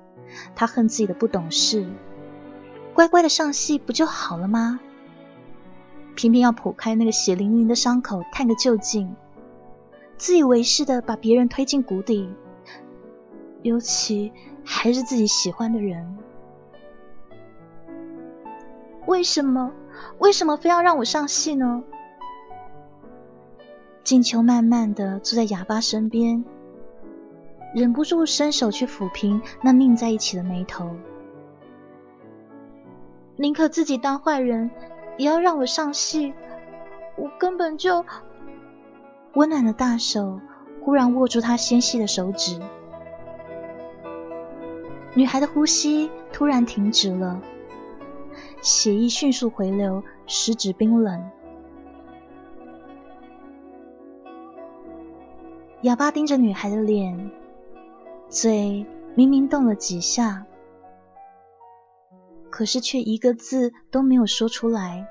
[0.55, 1.85] 他恨自己的不懂事，
[2.93, 4.79] 乖乖的上戏不就好了吗？
[6.15, 9.15] 偏偏要剖开那个血淋淋的伤口，探个究竟，
[10.17, 12.29] 自以为是的把别人推进谷底，
[13.61, 14.31] 尤其
[14.63, 16.17] 还是自己喜欢的人。
[19.05, 19.71] 为什么？
[20.17, 21.83] 为什么非要让我上戏呢？
[24.03, 26.45] 静秋慢慢的坐在哑巴身边，
[27.73, 30.95] 忍不住伸手去抚平那拧在一起的眉头。
[33.35, 34.69] 宁可自己当坏人，
[35.17, 36.33] 也要让我上戏。
[37.15, 38.05] 我根本就……
[39.33, 40.39] 温暖的大手
[40.81, 42.61] 忽然握住他纤细的手指，
[45.13, 47.41] 女孩的呼吸突然停止了。
[48.61, 51.29] 血液迅速回流，十指冰冷。
[55.81, 57.29] 哑巴盯着女孩的脸，
[58.29, 60.45] 嘴明明动了几下，
[62.55, 65.05] 可是却一个字都没有说出来。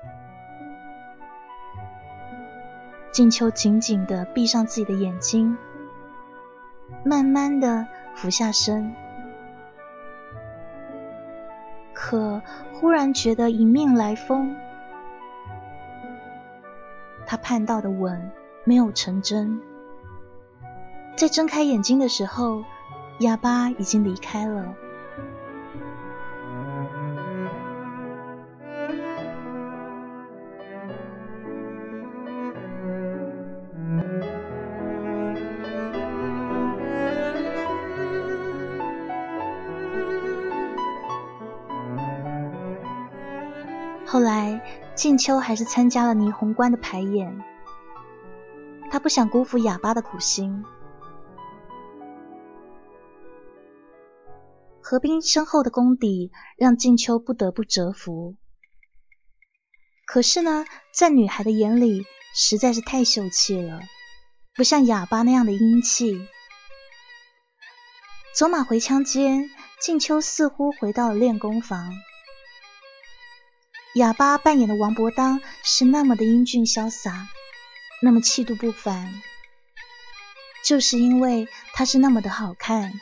[3.11, 5.55] 静秋紧紧的闭上自己的眼睛，
[7.03, 8.95] 慢慢的俯下身。
[11.93, 12.41] 可
[12.73, 14.55] 忽然觉得迎面来风，
[17.27, 18.31] 他盼到的吻
[18.63, 19.61] 没有成真。
[21.15, 22.63] 在睁开眼睛的时候，
[23.19, 24.73] 哑巴已经离开了。
[45.05, 47.39] 静秋还是参加了霓虹关的排演。
[48.89, 50.65] 他不想辜负哑巴的苦心。
[54.81, 58.35] 何冰深厚的功底让静秋不得不折服。
[60.07, 63.81] 可是呢，在女孩的眼里，实在是太秀气了，
[64.55, 66.27] 不像哑巴那样的英气。
[68.33, 71.93] 走马回枪间，静秋似乎回到了练功房。
[73.95, 77.29] 哑巴扮演的王伯当是那么的英俊潇洒，
[78.01, 79.21] 那么气度不凡。
[80.65, 82.99] 就是因为他是那么的好看，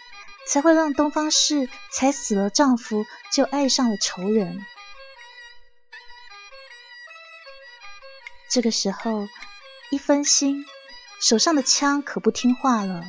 [0.47, 4.63] 才会让东方氏才死了丈夫就爱上了仇人。
[8.51, 9.27] 这个时候
[9.89, 10.63] 一分心，
[11.19, 13.03] 手上的枪可不听话了。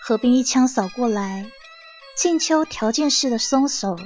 [0.00, 1.50] 何冰一枪扫过来，
[2.16, 3.98] 静秋条件式的松手。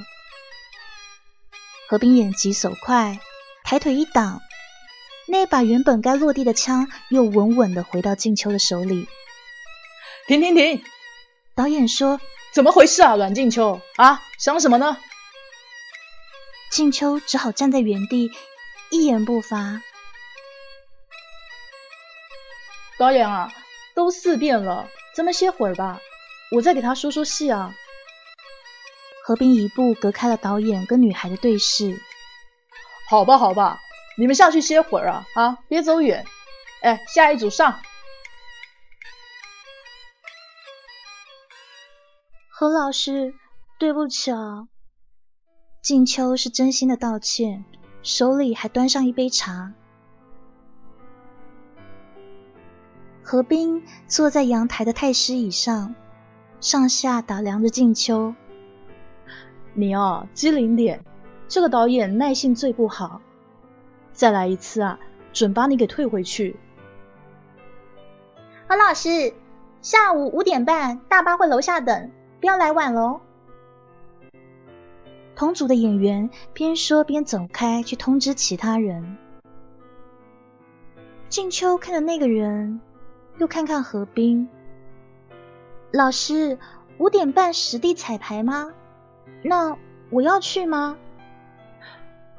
[1.89, 3.19] 何冰眼疾手快，
[3.63, 4.43] 抬腿一挡，
[5.27, 9.07] 那把原本该落地的枪又稳稳的回到静秋的手里。
[10.27, 10.83] 停停停！
[11.55, 12.21] 导演说
[12.53, 14.97] ：“怎么回事啊，阮静秋啊，想什么呢？”
[16.69, 18.29] 静秋只好站在原地，
[18.91, 19.81] 一言不发。
[22.99, 23.51] 导演啊，
[23.95, 25.99] 都四遍了，咱们歇会儿吧，
[26.51, 27.73] 我再给他说说戏啊。
[29.29, 32.01] 何冰一步隔开了导演跟女孩的对视。
[33.07, 33.79] 好吧，好吧，
[34.17, 36.25] 你们下去歇会儿啊，啊，别走远。
[36.81, 37.79] 哎，下一组上。
[42.49, 43.35] 何老师，
[43.77, 44.67] 对不起啊。
[45.83, 47.65] 静秋是真心的道歉，
[48.01, 49.73] 手里还端上一杯茶。
[53.21, 55.93] 何冰坐在阳台的太师椅上，
[56.59, 58.33] 上下打量着静秋。
[59.79, 61.05] 你哦，机灵点，
[61.47, 63.21] 这个导演耐性最不好。
[64.11, 64.99] 再来一次啊，
[65.31, 66.57] 准把你给退回去。
[68.67, 69.33] 何老师，
[69.81, 72.11] 下午五点半大巴会楼下等，
[72.41, 73.21] 不要来晚喽。
[75.33, 79.17] 同组的演员边说边走开，去通知其他人。
[81.29, 82.81] 静秋看着那个人，
[83.37, 84.49] 又看看何冰。
[85.93, 86.59] 老师，
[86.97, 88.73] 五点半实地彩排吗？
[89.43, 89.77] 那
[90.09, 90.97] 我要去吗？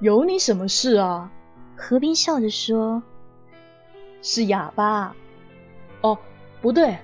[0.00, 1.30] 有你什么事啊？
[1.76, 3.02] 何冰笑着说
[4.22, 5.14] ：“是哑巴。
[6.02, 6.18] 哦，
[6.60, 6.98] 不对，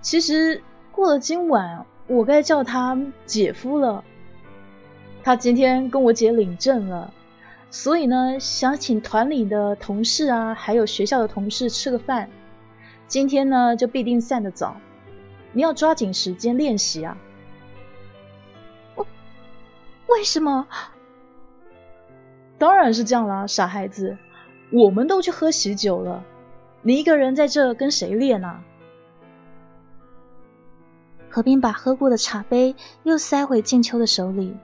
[0.00, 0.62] 其实
[0.92, 4.04] 过了今晚，我该叫他姐夫了。
[5.22, 7.12] 他今天跟我姐领证了，
[7.70, 12.28] 所以呢，想请团里的同事啊，还有学校的同事吃个饭。
[13.06, 14.76] 今天呢，就必定散得早，
[15.52, 17.16] 你要抓紧时间练习啊。
[20.14, 20.66] 为什么？”
[22.56, 24.16] 当然是这样啦，傻孩子，
[24.72, 26.24] 我们都去喝喜酒了，
[26.82, 28.62] 你一个人在这跟谁练啊？
[31.28, 34.56] 何冰把喝过的茶杯又塞回静秋的手里，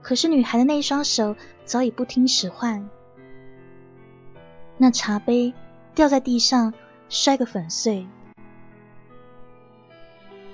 [0.00, 2.88] 可是女孩的那一双手早已不听使唤，
[4.78, 5.52] 那茶杯
[5.94, 6.72] 掉在地上，
[7.10, 8.06] 摔个粉碎。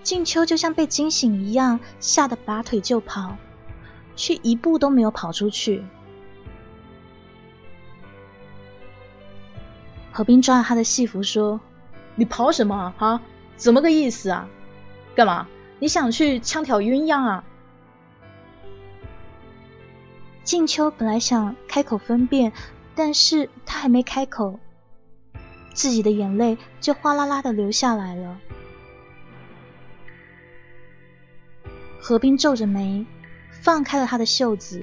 [0.03, 3.37] 静秋就像被惊醒一样，吓得拔腿就跑。
[4.17, 5.83] 却一步都没有跑出去。
[10.13, 11.59] 何冰抓着他的戏服说
[12.17, 13.23] ：“你跑什么啊？
[13.57, 14.47] 怎么个意思啊？
[15.15, 15.49] 干嘛？
[15.79, 17.45] 你想去枪挑鸳鸯啊？”
[20.45, 22.53] 静秋本来想开口分辨，
[22.95, 24.61] 但是他还没开口，
[25.73, 28.39] 自己的眼泪就哗啦啦的流下来了。
[32.01, 33.07] 何冰皱着眉。
[33.63, 34.83] 放开了他的袖子。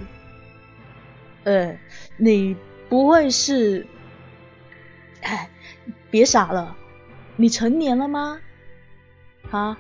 [1.46, 1.80] 呃，
[2.18, 2.56] 你
[2.90, 3.88] 不会是……
[5.24, 5.50] 哎，
[6.12, 6.76] 别傻了，
[7.38, 8.40] 你成年了吗？
[9.50, 9.80] 啊，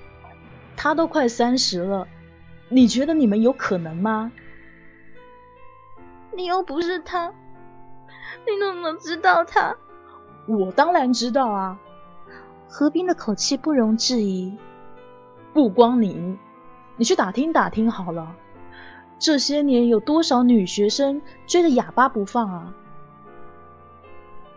[0.75, 2.07] 他都快三十了，
[2.69, 4.31] 你觉得你们有可能吗？
[6.35, 7.33] 你又不是他，
[8.47, 9.75] 你怎么知道他？
[10.47, 11.79] 我当然知道啊。
[12.67, 14.57] 何冰的口气不容置疑。
[15.53, 16.37] 不光你，
[16.97, 18.35] 你去打听打听好了。
[19.19, 22.73] 这些年有多少女学生追着哑巴不放啊？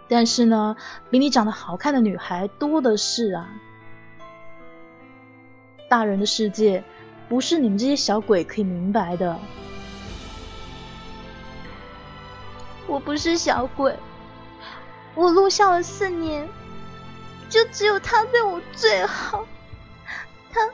[0.08, 0.76] 但是呢，
[1.08, 3.48] 比你长得好看的女孩多的是啊。
[5.88, 6.84] 大人的世界
[7.28, 9.38] 不是你们这些小鬼可以明白的。
[12.86, 13.96] 我不是小鬼，
[15.14, 16.48] 我入校了四年，
[17.48, 19.46] 就只有他对我最好。
[20.52, 20.68] 他。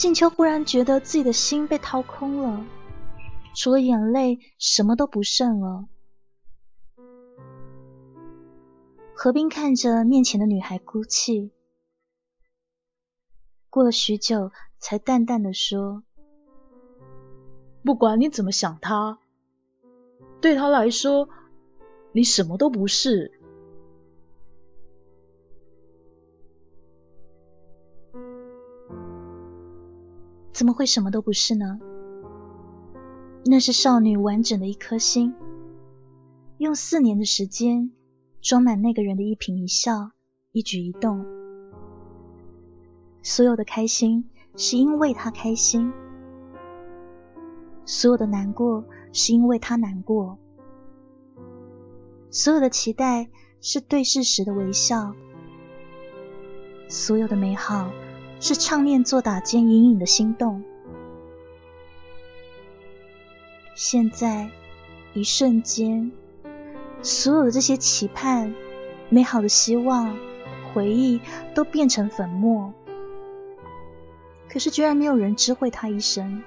[0.00, 2.64] 静秋忽然觉得自己的心被掏空了，
[3.54, 5.84] 除了眼泪，什么都不剩了。
[9.12, 11.52] 何冰看着面前的女孩哭泣，
[13.68, 16.02] 过了许久，才淡淡的说
[17.84, 19.18] ：“不管你怎么想他，
[20.40, 21.28] 对他来说，
[22.12, 23.38] 你什么都不是。”
[30.60, 31.80] 怎么会什么都不是呢？
[33.46, 35.34] 那是少女完整的一颗心，
[36.58, 37.92] 用四年的时间
[38.42, 40.10] 装满那个人的一颦一笑、
[40.52, 41.24] 一举一动。
[43.22, 45.94] 所有的开心是因为他开心，
[47.86, 48.84] 所有的难过
[49.14, 50.36] 是因为他难过，
[52.28, 53.30] 所有的期待
[53.62, 55.14] 是对视时的微笑，
[56.86, 57.90] 所有的美好。
[58.40, 60.64] 是唱念做打间隐隐的心动。
[63.74, 64.50] 现在，
[65.14, 66.10] 一瞬间，
[67.02, 68.54] 所有的这些期盼、
[69.08, 70.16] 美好的希望、
[70.72, 71.20] 回忆
[71.54, 72.72] 都变成粉末。
[74.48, 76.42] 可是，居然没有人知会他一声。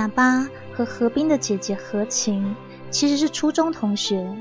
[0.00, 2.56] 哑巴和何冰的姐姐何晴
[2.90, 4.34] 其实是初中同学。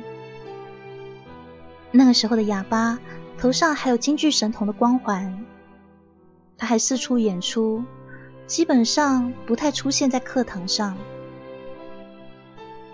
[1.92, 2.98] 那个时候的哑巴
[3.38, 5.44] 头上还有京剧神童的光环，
[6.58, 7.84] 他还四处演出，
[8.48, 10.98] 基本上不太出现在课堂上。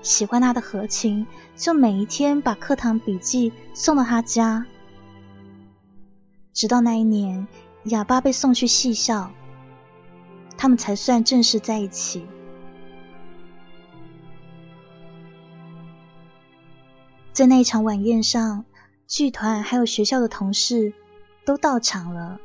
[0.01, 4.65] 喜欢他的何晴就每一天把课堂笔记送到他家，
[6.51, 7.47] 直到那一年
[7.83, 9.29] 哑巴被送去戏校，
[10.57, 12.25] 他们才算正式在一起。
[17.35, 18.63] 在那一场晚宴上，
[19.07, 20.93] 剧团还有学校的同事
[21.43, 22.39] 都到场了。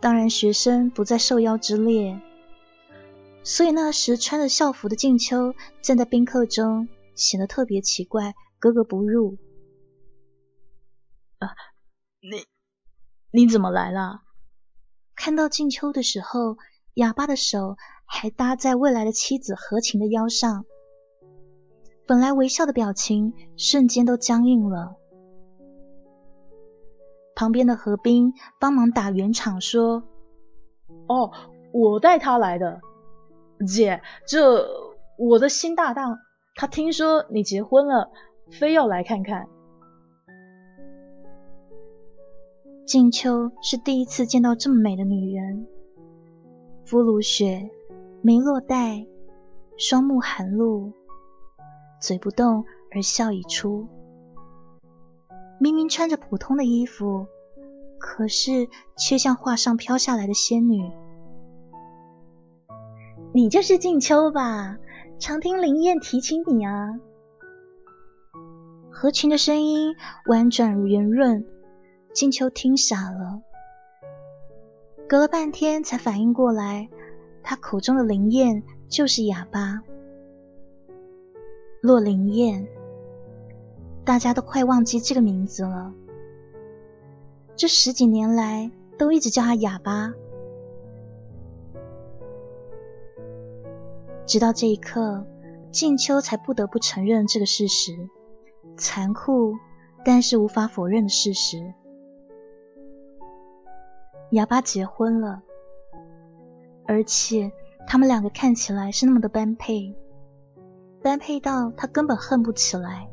[0.00, 2.18] 当然，学生不在受邀之列。
[3.44, 9.36] 所以那时穿着校服的静秋站在宾客中，显得特别奇怪，格格不入。
[11.38, 11.50] 啊，
[12.22, 12.46] 你
[13.30, 14.22] 你怎么来了？
[15.14, 16.56] 看到静秋的时候，
[16.94, 20.64] 哑巴的手还搭在未来的妻子何晴的腰上，
[22.10, 24.96] 本来微笑的表情瞬间都僵硬了。
[27.36, 30.02] 旁边的何冰帮忙打圆场说
[31.06, 31.30] ：“哦，
[31.70, 32.80] 我带他来的。”
[33.64, 34.66] 姐，这
[35.18, 36.18] 我的新搭档，
[36.56, 38.10] 他听说你结婚了，
[38.50, 39.46] 非要来看看。
[42.84, 45.64] 静秋是第一次见到这么美的女人，
[46.84, 47.70] 肤如雪，
[48.20, 49.06] 眉落黛，
[49.76, 50.92] 双目含露，
[52.00, 53.86] 嘴不动而笑已出。
[55.60, 57.26] 明明穿着普通的衣服，
[57.98, 60.90] 可是却像画上飘下来的仙女。
[63.32, 64.78] 你就是静秋吧？
[65.18, 66.98] 常听林燕提起你啊。
[68.90, 69.94] 何晴的声音
[70.26, 71.46] 婉转如圆润，
[72.12, 73.42] 静秋听傻了，
[75.06, 76.88] 隔了半天才反应过来，
[77.42, 79.82] 他口中的林燕就是哑巴。
[81.80, 82.68] 洛林燕，
[84.04, 85.94] 大家都快忘记这个名字了，
[87.56, 90.12] 这十几年来都一直叫他哑巴。
[94.26, 95.24] 直到这一刻，
[95.72, 98.10] 静秋才不得不承认这个事实，
[98.76, 99.54] 残酷
[100.04, 101.72] 但是无法否认的事实。
[104.32, 105.42] 哑巴结婚了，
[106.86, 107.50] 而且
[107.86, 109.96] 他们两个看起来是那么的般配，
[111.02, 113.08] 般配到他根本恨不起来。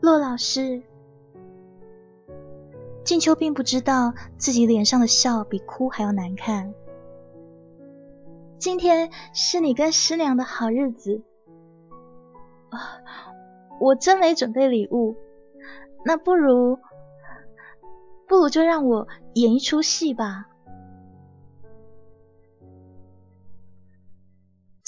[0.00, 0.82] 骆老师，
[3.04, 6.74] 静秋并不知道自己脸上的笑比哭还要难看。
[8.58, 11.22] 今天是你跟师娘的好日子，
[13.80, 15.16] 我真没准备礼物，
[16.04, 16.78] 那不如
[18.26, 20.49] 不如就让我演一出戏吧。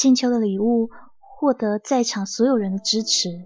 [0.03, 0.91] 静秋的礼物
[1.21, 3.45] 获得在场所有人的支持，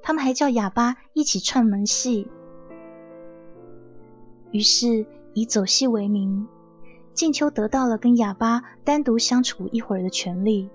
[0.00, 2.28] 他们还叫哑巴一起串门戏，
[4.52, 5.04] 于是
[5.34, 6.48] 以走戏为名。
[7.12, 10.70] 静秋得到了跟哑巴单独相处一会儿的权利。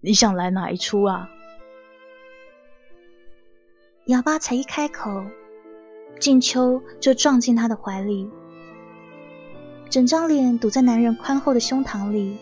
[0.00, 1.28] 你想来哪一出啊？
[4.06, 5.22] 哑巴才一开口，
[6.18, 8.30] 静秋就撞进他的怀里，
[9.90, 12.36] 整张脸堵在男人宽厚的胸膛里，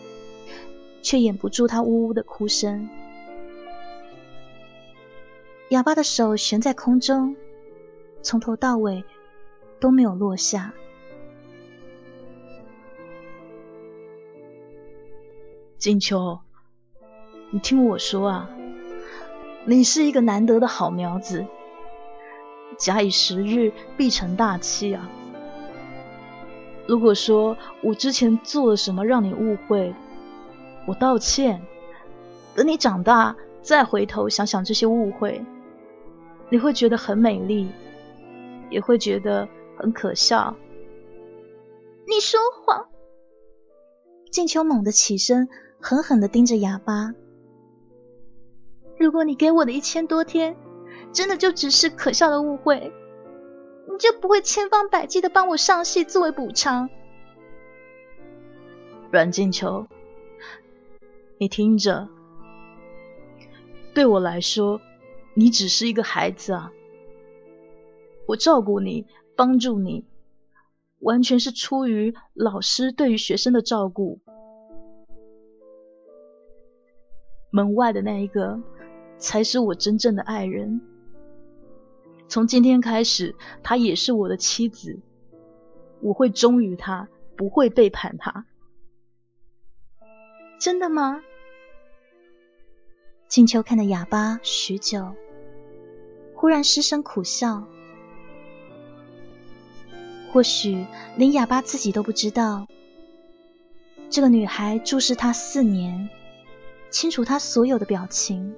[1.01, 2.89] 却掩不住他呜呜的哭声。
[5.69, 7.35] 哑巴的手悬在空中，
[8.21, 9.05] 从头到尾
[9.79, 10.73] 都没有落下。
[15.77, 16.39] 金秋，
[17.51, 18.49] 你听我说啊，
[19.65, 21.45] 你是一个难得的好苗子，
[22.77, 25.09] 假以时日必成大器啊。
[26.87, 29.93] 如果说我之前做了什么让你误会，
[30.87, 31.61] 我道歉。
[32.55, 35.43] 等你长大再回头想想这些误会，
[36.49, 37.69] 你会觉得很美丽，
[38.69, 40.55] 也会觉得很可笑。
[42.07, 42.87] 你说谎！
[44.31, 45.47] 静秋猛地起身。
[45.79, 47.13] 狠狠地盯着哑巴。
[48.97, 50.57] 如果你给我的一千多天，
[51.13, 52.91] 真的就只是可笑的误会，
[53.97, 56.91] 你就不会千方百计的帮我上戏作为补偿。
[59.09, 59.87] 阮静秋，
[61.39, 62.07] 你听着，
[63.95, 64.79] 对我来说，
[65.33, 66.71] 你只是一个孩子啊。
[68.27, 70.05] 我照顾你，帮助你，
[70.99, 74.19] 完全是出于老师对于学生的照顾。
[77.49, 78.61] 门外的那一个
[79.17, 80.81] 才是我真正的爱人。
[82.27, 84.99] 从今天开始，她也是我的妻子，
[86.01, 88.45] 我会忠于她，不会背叛她。
[90.59, 91.21] 真的吗？
[93.27, 95.13] 静秋看着哑巴许久，
[96.33, 97.67] 忽然失声苦笑。
[100.31, 102.67] 或许连哑巴自己都不知道，
[104.09, 106.09] 这个女孩注视他四年。
[106.89, 108.55] 清楚他所有的表情，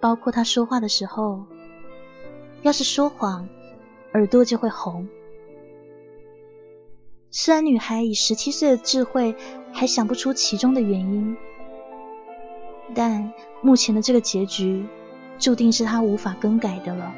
[0.00, 1.46] 包括他说话的时候，
[2.62, 3.48] 要是说谎，
[4.12, 5.08] 耳朵就会红。
[7.30, 9.34] 虽然女孩以十七岁的智慧
[9.72, 11.36] 还想不出其中的原因，
[12.94, 13.32] 但
[13.62, 14.84] 目前的这个结局，
[15.38, 17.14] 注定是她无法更改的了。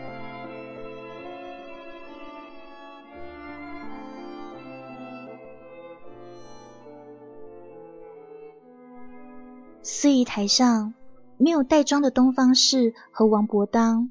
[9.83, 10.95] 司仪台上，
[11.37, 14.11] 没有带妆的东方氏和王伯当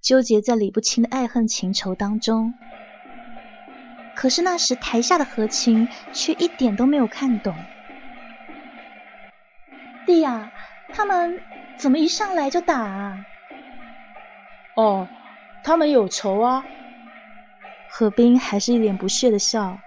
[0.00, 2.54] 纠结在理不清的爱恨情仇当中，
[4.16, 7.54] 可是那时台下的何晴却一点都没有看懂。
[10.06, 10.52] 弟呀，
[10.92, 11.40] 他们
[11.76, 13.24] 怎么一上来就打啊？
[14.74, 15.08] 哦，
[15.62, 16.64] 他们有仇啊。
[17.90, 19.78] 何冰还是一脸不屑的笑。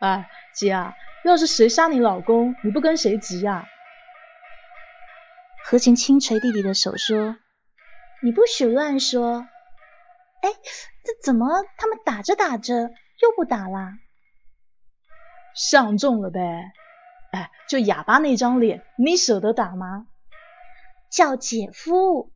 [0.00, 3.66] 哎，姐啊，要是谁杀你老公，你不跟谁急呀？
[5.64, 7.36] 何晴轻捶弟弟的手说
[8.20, 9.46] ：“你不许乱说。
[10.42, 10.50] 哎，
[11.04, 11.46] 这怎么
[11.76, 13.98] 他们打着打着又不打啦？
[15.54, 16.72] 相中了呗。
[17.32, 20.06] 哎，就哑巴那张脸，你舍得打吗？
[21.10, 22.32] 叫姐夫。”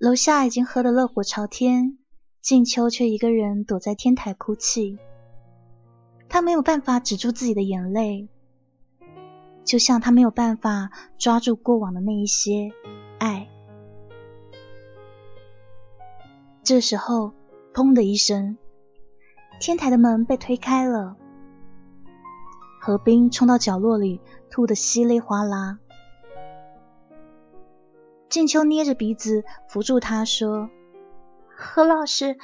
[0.00, 1.98] 楼下已经喝得热火朝天，
[2.40, 4.98] 静秋却一个人躲在天台哭泣。
[6.26, 8.26] 他没有办法止住自己的眼泪，
[9.62, 12.72] 就像他没有办法抓住过往的那一些
[13.18, 13.46] 爱。
[16.62, 17.34] 这时候，
[17.74, 18.56] 砰的一声，
[19.60, 21.18] 天台的门被推开了，
[22.80, 25.78] 何冰冲到角落里，吐得稀里哗啦。
[28.30, 30.70] 静秋捏着鼻子扶住他，说
[31.52, 32.38] ：“何老师，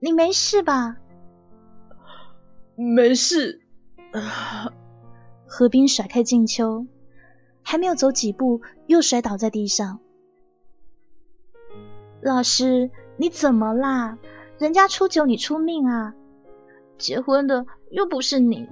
[0.00, 0.96] 你没事吧
[2.74, 3.60] ？”“没事。”
[5.46, 6.88] 何冰甩开静秋，
[7.62, 10.00] 还没有走几步，又摔倒在地上。
[12.20, 14.18] “老师，你怎么啦？
[14.58, 16.12] 人家出酒你出命啊，
[16.98, 18.66] 结婚的又不是你。”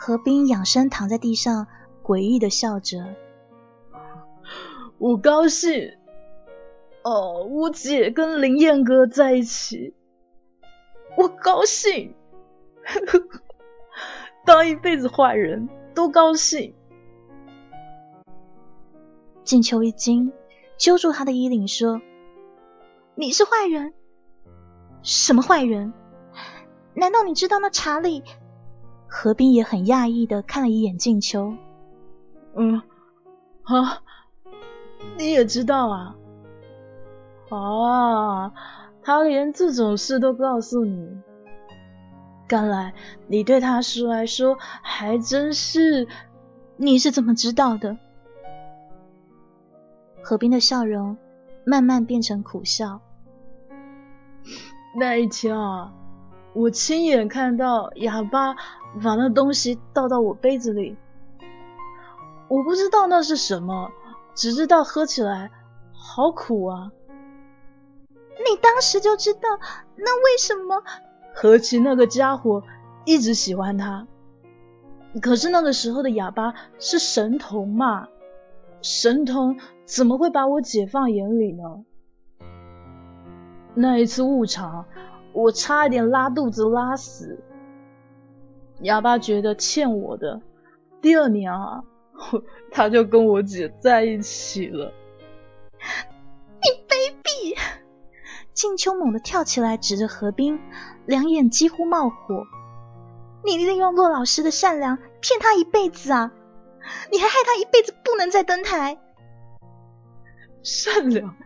[0.00, 1.66] 何冰仰身躺在地上，
[2.02, 3.14] 诡异的笑着。
[4.98, 5.96] 我高兴，
[7.04, 9.94] 哦，我姐跟林燕哥在一起，
[11.16, 12.14] 我高兴，
[14.46, 16.74] 当一辈子坏人都高兴。
[19.44, 20.32] 静秋一惊，
[20.76, 22.00] 揪住他的衣领说
[23.14, 23.94] ：“你是坏人？
[25.02, 25.92] 什么坏人？
[26.94, 28.24] 难道你知道那查理？”
[29.08, 31.54] 何冰也很讶异的看了一眼静秋，
[32.56, 32.82] 嗯，
[33.62, 34.02] 啊。
[35.16, 36.16] 你也知道啊，
[37.50, 38.52] 啊，
[39.02, 41.22] 他连这种事都告诉你，
[42.48, 42.94] 看来
[43.26, 46.06] 你对他来说还真是……
[46.76, 47.96] 你是怎么知道的？
[50.22, 51.16] 何冰的笑容
[51.64, 53.00] 慢慢变成苦笑。
[54.98, 55.92] 那一天啊，
[56.52, 58.54] 我亲眼看到哑巴
[59.02, 60.96] 把那东西倒到我杯子里，
[62.48, 63.90] 我不知道那是什么。
[64.36, 65.50] 只知道喝起来
[65.92, 66.92] 好苦啊！
[68.08, 69.40] 你当时就知道，
[69.96, 70.84] 那为什么？
[71.34, 72.62] 何其那个家伙
[73.06, 74.06] 一直喜欢他，
[75.22, 78.08] 可是那个时候的哑巴是神童嘛，
[78.82, 81.84] 神童怎么会把我姐放眼里呢？
[83.74, 84.84] 那一次误场，
[85.32, 87.42] 我差一点拉肚子拉死，
[88.80, 90.42] 哑巴觉得欠我的，
[91.00, 91.84] 第二年啊。
[92.72, 94.92] 他就跟我姐在一起了。
[96.62, 97.56] 你卑鄙！
[98.52, 100.58] 静秋猛地跳起来，指着何冰，
[101.04, 102.46] 两眼几乎冒火。
[103.44, 106.32] 你利用骆老师的善良骗他一辈子啊！
[107.12, 108.98] 你还害他一辈子不能再登台。
[110.62, 111.36] 善良？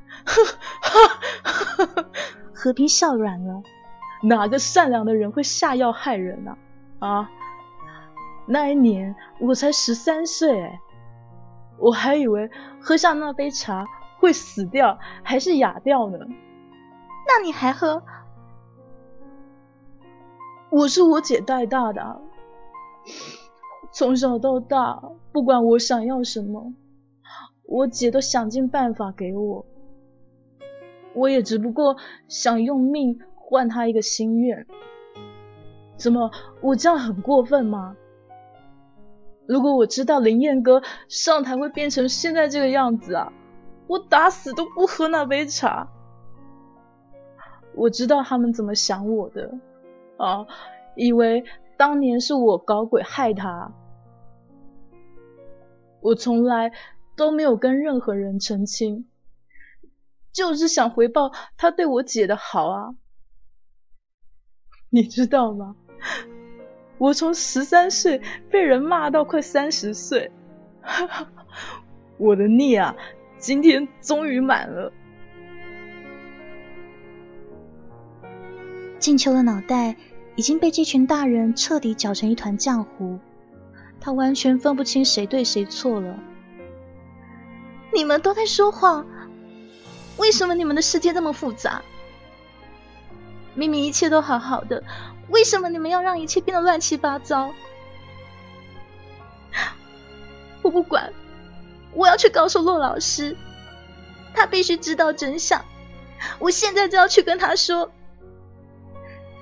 [2.54, 3.62] 何冰笑软了。
[4.22, 6.56] 哪个善良的人会下药害人啊？
[7.00, 7.30] 啊？
[8.52, 10.72] 那一年我才十三岁，
[11.78, 13.86] 我还以为喝下那杯茶
[14.18, 16.18] 会死掉，还是哑掉呢。
[17.28, 18.02] 那你还喝？
[20.68, 22.20] 我是我姐带大的，
[23.92, 26.74] 从小到大，不管我想要什么，
[27.68, 29.64] 我姐都想尽办法给我。
[31.14, 31.96] 我也只不过
[32.26, 34.66] 想用命换她一个心愿。
[35.96, 37.94] 怎么，我这样很过分吗？
[39.50, 43.32] 如果我知道林燕哥上台会变成现在这个样子啊，
[43.88, 45.88] 我打死都不喝那杯茶。
[47.74, 49.58] 我知道他们怎么想我的
[50.18, 50.46] 啊，
[50.94, 51.44] 以为
[51.76, 53.72] 当年是我搞鬼害他。
[56.00, 56.70] 我从来
[57.16, 59.08] 都没有跟任何人澄清，
[60.32, 62.94] 就是想回报他对我姐的好啊。
[64.90, 65.74] 你知道吗？
[67.00, 68.20] 我从十三岁
[68.50, 70.30] 被人骂到快三十岁，
[72.18, 72.94] 我的孽啊，
[73.38, 74.92] 今天终于满了。
[78.98, 79.96] 静秋的脑袋
[80.36, 83.18] 已经被这群大人彻底搅成一团浆糊，
[83.98, 86.18] 他完全分不清谁对谁错了。
[87.94, 89.06] 你们都在说谎，
[90.18, 91.80] 为什么你们的世界这么复杂？
[93.54, 94.84] 明明一切都好好的，
[95.30, 97.52] 为什么你们要让一切变得乱七八糟？
[100.62, 101.12] 我不管，
[101.92, 103.36] 我要去告诉骆老师，
[104.34, 105.64] 他必须知道真相。
[106.38, 107.90] 我现在就要去跟他说。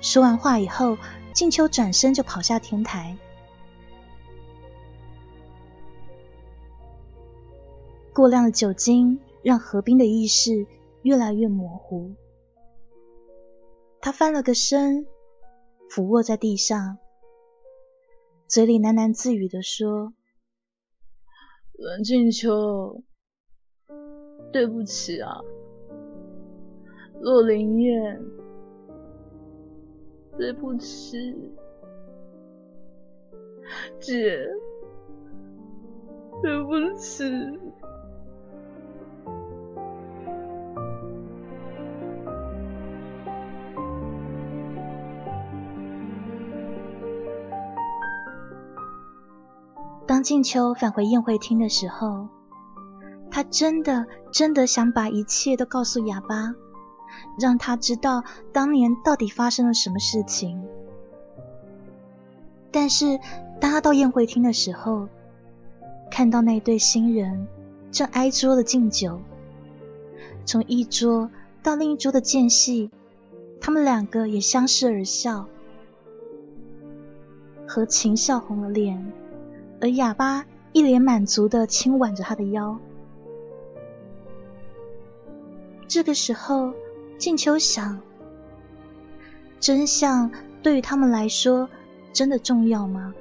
[0.01, 0.97] 说完话以后，
[1.32, 3.16] 静秋转身就跑下天台。
[8.12, 10.66] 过量的酒精让何冰的意识
[11.03, 12.14] 越来越模糊。
[14.01, 15.07] 他翻了个身，
[15.89, 16.99] 俯卧在地上，
[18.47, 20.12] 嘴里喃喃自语的说
[21.72, 23.03] ：“冷静秋，
[24.53, 25.41] 对不起啊，
[27.20, 28.22] 洛灵燕，
[30.36, 31.34] 对不起，
[33.99, 34.47] 姐，
[36.43, 37.24] 对不起。”
[50.18, 52.26] 当静秋返回宴会厅的时候，
[53.30, 56.56] 他真的真的想把一切都告诉哑巴，
[57.38, 60.60] 让他知道当年到底发生了什么事情。
[62.72, 63.20] 但是
[63.60, 65.06] 当他到宴会厅的时候，
[66.10, 67.46] 看到那对新人
[67.92, 69.20] 正挨桌的敬酒，
[70.44, 71.30] 从一桌
[71.62, 72.90] 到另一桌的间隙，
[73.60, 75.46] 他们两个也相视而笑，
[77.68, 79.12] 何晴笑红了脸。
[79.80, 82.78] 而哑巴一脸满足的轻挽着他的腰。
[85.86, 86.74] 这个时候，
[87.16, 88.00] 静秋想：
[89.60, 90.30] 真相
[90.62, 91.70] 对于他们来说
[92.12, 93.14] 真的重要吗？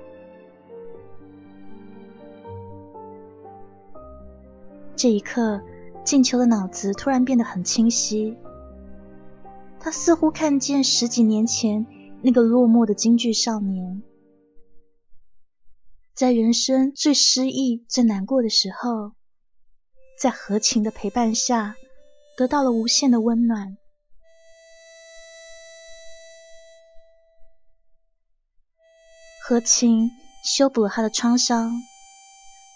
[4.95, 5.61] 这一刻，
[6.03, 8.35] 静秋的脑子突然变得很清晰，
[9.79, 11.85] 他似乎看见十几年前
[12.21, 14.01] 那个落寞的京剧少年。
[16.17, 19.11] 在人生最失意、最难过的时候，
[20.19, 21.75] 在何晴的陪伴下，
[22.35, 23.77] 得到了无限的温暖。
[29.43, 30.09] 何晴
[30.43, 31.71] 修补了他的创伤，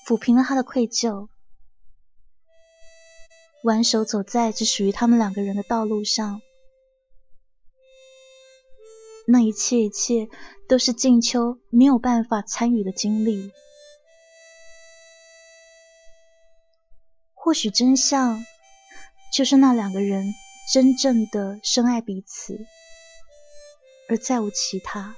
[0.08, 1.28] 抚平了他的愧疚，
[3.64, 6.44] 挽手走在只属于他们两个人的道路上。
[9.28, 10.30] 那一切，一切
[10.68, 13.52] 都是静秋没有办法参与的经历。
[17.34, 18.46] 或许真相
[19.34, 20.34] 就是那两个人
[20.74, 22.66] 真正的深爱彼此，
[24.08, 25.16] 而再无其他。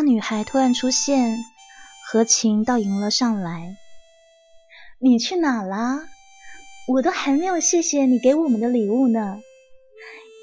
[0.00, 1.44] 那女孩突然出现，
[2.06, 3.76] 何晴倒迎了上来。
[5.00, 6.06] 你去哪啦？
[6.86, 9.40] 我都还没有谢谢你给我们的礼物呢。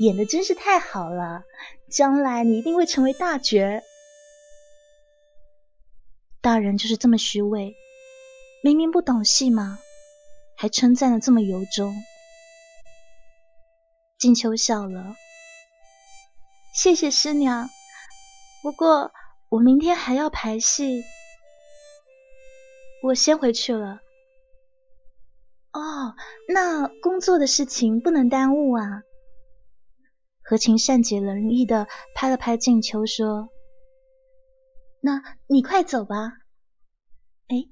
[0.02, 1.44] 演的真是太好了，
[1.90, 3.82] 将来你一定会成为大角。
[6.42, 7.78] 大人就是这么虚伪，
[8.62, 9.80] 明明不懂戏嘛，
[10.58, 11.96] 还称赞的这么由衷。
[14.20, 15.16] 静秋笑了，
[16.74, 17.70] 谢谢师娘。
[18.62, 19.14] 不过。
[19.50, 21.04] 我明天还要排戏，
[23.04, 24.02] 我先回去了。
[25.72, 26.16] 哦，
[26.48, 29.04] 那工作的事情不能耽误啊。
[30.42, 33.50] 何晴善解人意的拍了拍静秋，说
[35.02, 36.34] ：“那你快走吧。”
[37.50, 37.68] 哎，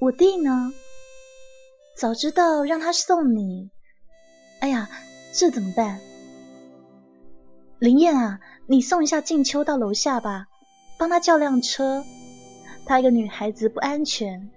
[0.00, 0.72] 我弟呢？
[1.96, 3.70] 早知道让他送你。
[4.60, 4.88] 哎呀，
[5.32, 6.00] 这怎么办？
[7.78, 10.46] 林燕啊，你送一下静秋到楼下吧。
[11.02, 12.04] 帮他叫辆车，
[12.86, 14.48] 她一个女孩子不安全。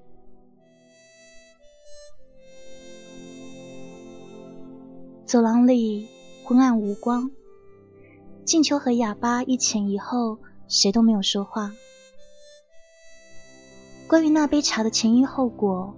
[5.25, 6.07] 走廊里
[6.43, 7.31] 昏暗无光，
[8.45, 10.37] 静秋和哑巴一前一后，
[10.67, 11.71] 谁都没有说话。
[14.05, 15.95] 关于那杯茶的前因后果，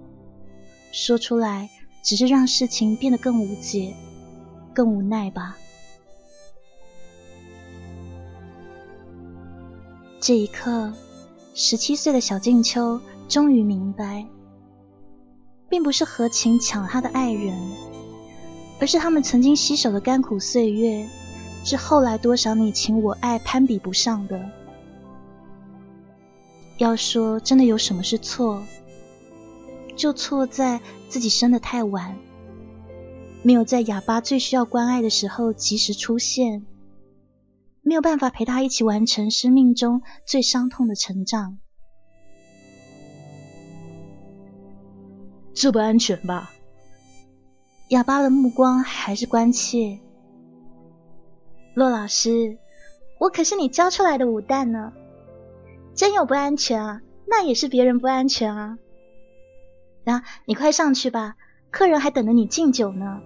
[0.92, 1.68] 说出来
[2.02, 3.94] 只是让事情变得更无解、
[4.72, 5.58] 更无奈吧。
[10.20, 10.92] 这一刻，
[11.54, 14.26] 十七岁的小静秋终于明白，
[15.68, 17.56] 并不是何晴抢了他的爱人，
[18.80, 21.06] 而是他们曾经携手的甘苦岁月，
[21.64, 24.44] 是后来多少你情我爱攀比不上的。
[26.78, 28.62] 要说真的有什么是错，
[29.94, 32.16] 就错在自己生的太晚，
[33.42, 36.66] 没有在哑巴最需要关爱的时候及时出现，
[37.88, 41.56] 没有办法陪他一起完成生命中最伤痛的成长。
[45.54, 46.50] 这不安全吧？
[47.88, 50.00] 哑巴的目光还是关切。
[51.72, 52.58] 骆老师，
[53.18, 54.92] 我可是你教出来的武旦呢，
[55.94, 57.00] 真有不安全啊？
[57.26, 58.78] 那也是别人不安全啊。
[60.04, 61.36] 啊，你快上去吧，
[61.70, 63.22] 客人还等着你敬酒呢。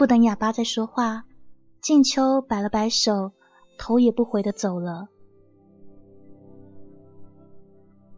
[0.00, 1.24] 不等哑巴再说话，
[1.82, 3.32] 静秋摆了摆手，
[3.76, 5.08] 头也不回的走了。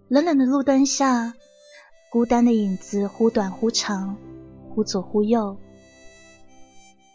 [0.07, 1.35] 冷冷的路灯下，
[2.13, 4.17] 孤单的影子忽短忽长，
[4.73, 5.57] 忽左忽右，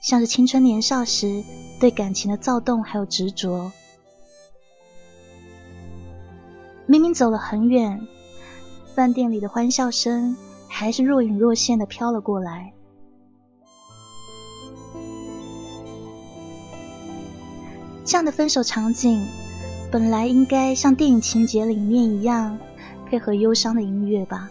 [0.01, 1.45] 像是青春年少时
[1.79, 3.71] 对感情的躁动还有执着。
[6.87, 8.05] 明明走了很远，
[8.93, 10.35] 饭店里的欢笑声
[10.67, 12.73] 还是若隐若现的飘了过来。
[18.07, 19.27] 这样的分手场景，
[19.91, 22.57] 本来应该像电影情节里面一样。
[23.09, 24.49] 配合忧伤的音乐吧。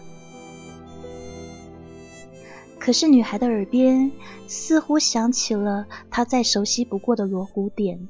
[2.79, 4.11] 可是女孩的耳边
[4.47, 8.07] 似乎响起了她再熟悉不过的锣鼓点。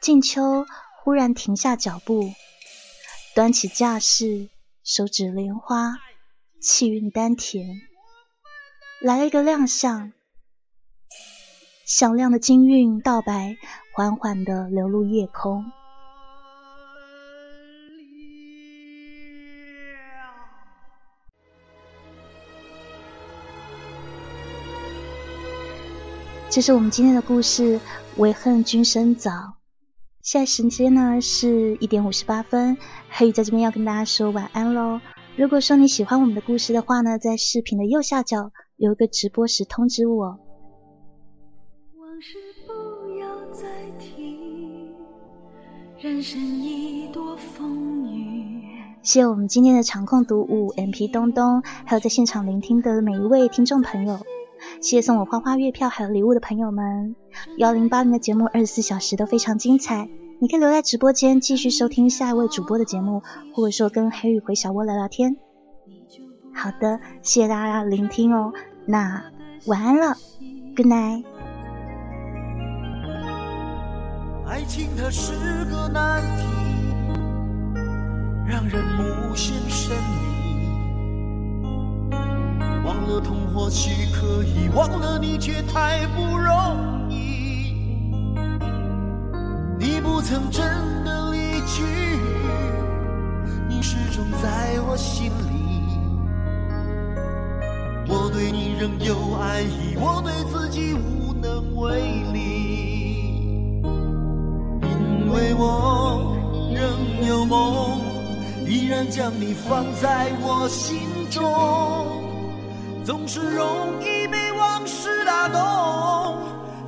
[0.00, 0.64] 静秋
[1.02, 2.32] 忽然停下脚步，
[3.34, 4.48] 端起架势，
[4.82, 5.98] 手指莲花，
[6.62, 7.82] 气韵丹田，
[9.02, 10.12] 来了一个亮相。
[11.90, 13.56] 响亮的金韵道白
[13.92, 15.64] 缓缓的流入夜空。
[26.48, 27.78] 这是我们今天的故事
[28.18, 29.30] 《唯恨君生早》。
[30.22, 32.78] 现在时间呢是一点五十八分，
[33.08, 35.00] 黑雨在这边要跟大家说晚安喽。
[35.34, 40.38] 如果说你喜欢我们的故事的话呢，在视频的右下角有一个直播时通知我。
[46.02, 48.62] 人生一朵风雨。
[49.02, 54.18] 谢谢我们今天的场控读五 M P 东东，还有在现场聆听的每一位听众朋友。
[54.80, 57.14] 谢谢送我花花月票还有礼物的朋友们，
[57.58, 63.22] 幺零八零的节目二十四小时都非常精彩，你可以留在直播间继续收听下一位主播的节目，
[63.54, 65.36] 或者说跟黑羽回小窝聊聊天。
[66.54, 68.54] 好的，谢谢大家聆听哦，
[68.86, 69.22] 那
[69.66, 70.16] 晚安了
[70.74, 71.29] ，Good night。
[74.50, 76.42] 爱情它是个难题，
[78.44, 80.72] 让人无限神秘。
[82.84, 87.76] 忘了痛或许可以，忘了你却太不容易。
[89.78, 90.66] 你不曾真
[91.04, 91.84] 的离去，
[93.68, 95.30] 你始终在我心里。
[98.08, 102.89] 我对你仍有爱意，我对自己无能为力。
[105.32, 106.36] 为我
[106.74, 108.00] 仍有梦，
[108.66, 111.00] 依然将你放在我心
[111.30, 111.42] 中。
[113.04, 113.66] 总是容
[114.00, 116.38] 易被往事打动，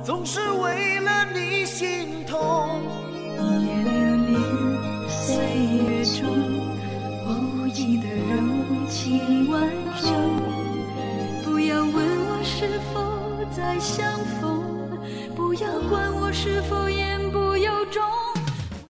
[0.03, 2.79] 总是为了你心痛。
[3.39, 3.91] 一夜流
[4.27, 4.39] 连
[5.09, 5.43] 岁
[5.75, 6.27] 月中，
[7.25, 8.31] 我无意的柔
[8.89, 9.59] 情万
[10.01, 10.11] 种。
[11.43, 13.01] 不要问我是否
[13.51, 14.05] 再相
[14.39, 14.61] 逢，
[15.35, 18.01] 不要管我是否言不由衷。